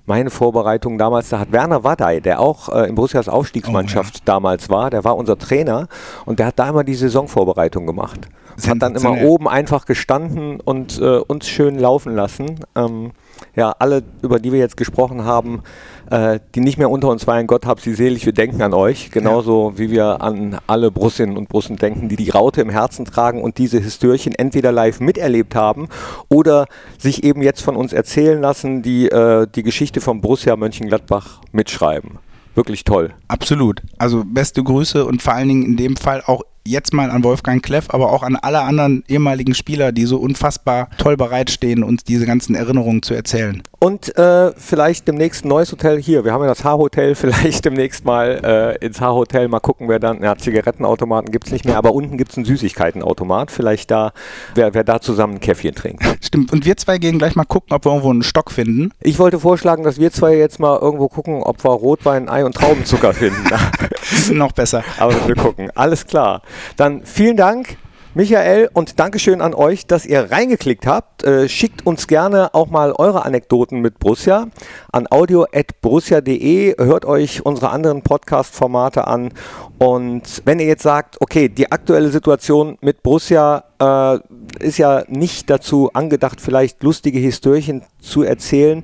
meine 0.06 0.30
Vorbereitung 0.30 0.98
damals, 0.98 1.30
da 1.30 1.40
hat 1.40 1.52
Werner 1.52 1.84
Waddei, 1.84 2.20
der 2.20 2.40
auch 2.40 2.70
äh, 2.70 2.88
in 2.88 2.96
Borussias 2.96 3.30
Aufstiegsmannschaft 3.30 4.16
oh, 4.16 4.20
ja. 4.20 4.26
damals 4.26 4.70
war, 4.70 4.90
der 4.90 5.04
war 5.04 5.16
unser 5.16 5.38
Trainer 5.38 5.88
und 6.26 6.40
der 6.40 6.48
hat 6.48 6.60
da 6.60 6.70
immer 6.70 6.84
die 6.84 6.96
Saisonvorbereitung 6.96 7.86
gemacht. 7.86 8.28
hat 8.68 8.82
dann 8.82 8.96
immer 8.96 9.22
oben 9.24 9.48
einfach 9.48 9.86
gestanden 9.86 10.60
und 10.60 11.00
äh, 11.00 11.18
uns 11.18 11.48
schön 11.48 11.80
laufen 11.80 12.16
lassen. 12.16 12.60
Ähm, 12.76 13.12
ja, 13.56 13.74
alle, 13.80 14.04
über 14.22 14.40
die 14.40 14.52
wir 14.52 14.60
jetzt 14.60 14.78
gesprochen 14.78 15.26
haben, 15.26 15.62
äh, 16.10 16.40
die 16.56 16.60
nicht 16.60 16.78
mehr 16.78 16.90
unter 16.90 17.10
uns 17.10 17.28
weilen, 17.28 17.48
Gott 17.48 17.66
hab 17.66 17.80
sie 17.80 17.94
selig, 17.94 18.26
wir 18.26 18.34
denken 18.34 18.62
an 18.62 18.74
euch. 18.74 19.12
Genauso 19.12 19.72
ja. 19.72 19.78
wie 19.78 19.92
wir 19.92 20.22
an 20.22 20.58
alle 20.68 20.92
Brussinnen 20.92 21.38
und 21.38 21.50
Brussen 21.50 21.78
denken, 21.78 22.10
die 22.10 22.16
die 22.16 22.30
Raute 22.30 22.62
im 22.62 22.70
Herzen 22.70 23.06
tragen 23.06 23.42
und 23.42 23.58
diese 23.58 23.80
Histörchen 23.80 24.36
entweder 24.36 24.72
live 24.72 25.00
miterlebt 25.00 25.56
haben 25.56 25.88
oder 26.30 26.68
sich 26.98 27.24
eben 27.24 27.42
jetzt 27.42 27.62
von 27.62 27.76
uns 27.76 27.94
erzählen 27.94 28.42
lassen, 28.42 28.82
die 28.82 29.10
äh, 29.10 29.48
die 29.54 29.64
Geschichte 29.64 30.02
von 30.02 30.22
Borussia 30.22 30.56
Mönchengladbach 30.56 31.42
mitschreiben. 31.52 32.20
Wirklich 32.56 32.84
toll. 32.84 33.14
Absolut. 33.28 33.82
Also 33.98 34.24
beste 34.26 34.64
Grüße 34.64 35.06
und 35.06 35.22
vor 35.22 35.34
allen 35.34 35.48
Dingen 35.48 35.66
in 35.66 35.78
dem 35.78 35.96
Fall 35.96 36.22
auch 36.26 36.44
jetzt 36.66 36.94
mal 36.94 37.12
an 37.12 37.24
Wolfgang 37.24 37.64
Kleff, 37.64 37.90
aber 37.90 38.12
auch 38.12 38.24
an 38.24 38.36
alle 38.36 38.62
anderen 38.62 39.04
ehemaligen 39.08 39.54
Spieler, 39.54 39.92
die 39.92 40.06
so 40.06 40.18
unfassbar 40.18 40.90
toll 40.98 41.18
bereitstehen, 41.18 41.84
uns 41.84 42.04
diese 42.04 42.26
ganzen 42.26 42.56
Erinnerungen 42.56 43.02
zu 43.02 43.14
erzählen. 43.14 43.62
Und 43.80 44.18
äh, 44.18 44.54
vielleicht 44.56 45.10
demnächst 45.10 45.44
ein 45.44 45.50
neues 45.50 45.74
Hotel 45.74 46.02
hier. 46.02 46.24
Wir 46.24 46.32
haben 46.32 46.42
ja 46.42 46.48
das 46.48 46.64
H-Hotel, 46.64 47.16
vielleicht 47.16 47.66
demnächst 47.66 48.06
mal 48.06 48.78
äh, 48.82 48.86
ins 48.86 49.02
H-Hotel 49.02 49.50
mal 49.50 49.60
gucken, 49.60 49.90
wer 49.90 50.00
dann, 50.00 50.24
ja, 50.24 50.38
Zigarettenautomaten 50.38 51.32
gibt 51.32 51.48
es 51.48 51.52
nicht 51.52 51.66
mehr, 51.66 51.78
aber 51.78 51.94
unten 51.94 52.18
gibt 52.18 52.32
es 52.32 52.38
einen 52.38 52.46
Süßigkeitenautomat. 52.46 53.52
Vielleicht 53.52 53.92
da, 53.92 54.14
wer, 54.56 54.74
wer 54.74 54.86
da 54.86 55.02
zusammen 55.02 55.36
ein 55.36 55.40
Käffchen 55.42 55.76
trinkt. 55.76 56.04
Stimmt. 56.22 56.54
Und 56.54 56.66
wir 56.66 56.78
zwei 56.78 56.98
gehen 56.98 57.18
gleich 57.18 57.36
mal 57.36 57.44
gucken, 57.44 57.74
ob 57.74 57.84
wir 57.86 57.92
irgendwo 57.92 58.10
einen 58.10 58.24
Stock 58.24 58.52
finden. 58.52 58.92
Ich 59.02 59.20
wollte 59.20 59.40
vorschlagen, 59.40 59.84
dass 59.84 60.00
wir 60.00 60.12
zwei 60.14 60.38
jetzt 60.38 60.62
mal 60.62 60.80
irgendwo 60.80 61.10
gucken, 61.10 61.44
ob 61.44 61.62
wir 61.64 61.72
Rotwein, 61.72 62.30
Ei 62.30 62.46
und 62.46 62.56
Traubenzucker 62.56 63.14
finden. 63.14 63.44
Noch 64.32 64.54
besser. 64.54 64.84
Aber 64.98 65.14
wir 65.28 65.36
gucken. 65.36 65.70
Alles 65.76 66.06
klar. 66.06 66.42
Dann 66.78 67.04
vielen 67.04 67.38
Dank. 67.38 67.78
Michael 68.16 68.70
und 68.74 69.00
Dankeschön 69.00 69.42
an 69.42 69.56
euch, 69.56 69.88
dass 69.88 70.06
ihr 70.06 70.30
reingeklickt 70.30 70.86
habt. 70.86 71.24
Äh, 71.24 71.50
schickt 71.50 71.84
uns 71.84 72.06
gerne 72.06 72.54
auch 72.54 72.70
mal 72.70 72.92
eure 72.92 73.26
Anekdoten 73.26 73.82
mit 73.82 73.98
Borussia 73.98 74.50
an 74.92 75.08
audio.borussia.de. 75.10 76.76
Hört 76.78 77.06
euch 77.06 77.44
unsere 77.44 77.72
anderen 77.72 78.04
Podcast-Formate 78.04 79.08
an. 79.08 79.32
Und 79.80 80.44
wenn 80.46 80.60
ihr 80.60 80.68
jetzt 80.68 80.84
sagt, 80.84 81.22
okay, 81.22 81.50
die 81.50 81.72
aktuelle 81.72 82.10
Situation 82.10 82.78
mit 82.82 83.02
Borussia 83.02 83.64
äh, 83.80 84.20
ist 84.64 84.78
ja 84.78 85.06
nicht 85.08 85.50
dazu 85.50 85.90
angedacht, 85.94 86.40
vielleicht 86.40 86.84
lustige 86.84 87.18
Histörchen 87.18 87.82
zu 88.00 88.22
erzählen, 88.22 88.84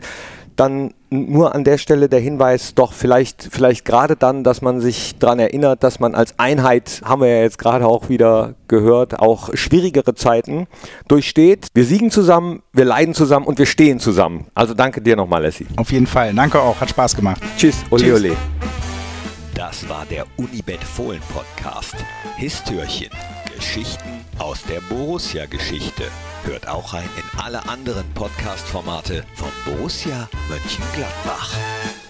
dann 0.56 0.96
nur 1.10 1.56
an 1.56 1.64
der 1.64 1.78
Stelle 1.78 2.10
der 2.10 2.20
Hinweis, 2.20 2.76
doch 2.76 2.94
vielleicht, 2.94 3.48
vielleicht 3.52 3.86
gerade 3.86 4.16
dann, 4.16 4.44
dass 4.44 4.62
man 4.62 4.80
sich 4.82 5.16
daran 5.18 5.40
erinnert, 5.40 5.84
dass 5.84 6.00
man 6.00 6.16
als 6.16 6.38
Einheit, 6.38 7.02
haben 7.04 7.22
wir 7.22 7.30
ja 7.30 7.42
jetzt 7.42 7.58
gerade 7.58 7.86
auch 7.86 8.10
wieder 8.10 8.56
gehört, 8.68 9.20
auch 9.20 9.50
schwierigere 9.54 10.16
Zeiten 10.16 10.68
durchsteht. 11.08 11.68
Wir 11.74 11.86
siegen 11.86 12.12
zusammen, 12.12 12.62
wir 12.74 12.86
leiden 12.86 13.14
zusammen 13.14 13.46
und 13.46 13.58
wir 13.58 13.66
stehen 13.66 14.00
zusammen. 14.00 14.48
Also 14.54 14.74
danke 14.74 15.02
dir 15.02 15.16
nochmal, 15.16 15.42
Leslie. 15.42 15.68
Auf 15.78 15.92
jeden 15.92 16.08
Fall. 16.08 16.34
Danke 16.34 16.60
auch. 16.62 16.80
Hat 16.80 16.90
Spaß 16.90 17.16
gemacht. 17.16 17.42
Tschüss. 17.58 17.84
Ole, 17.90 18.04
Tschüss. 18.04 18.20
ole. 18.20 18.36
Das 19.56 19.88
war 19.90 20.06
der 20.10 20.26
Unibet 20.38 20.84
Fohlen 20.84 21.22
Podcast. 21.34 21.96
Histörchen. 22.38 23.10
Geschichten 23.56 24.19
aus 24.40 24.64
der 24.64 24.82
Borussia-Geschichte. 24.82 26.06
Hört 26.44 26.68
auch 26.68 26.94
rein 26.94 27.10
in 27.18 27.40
alle 27.40 27.68
anderen 27.68 28.06
Podcast-Formate 28.14 29.24
von 29.36 29.50
Borussia 29.66 30.30
Mönchengladbach. 30.50 32.09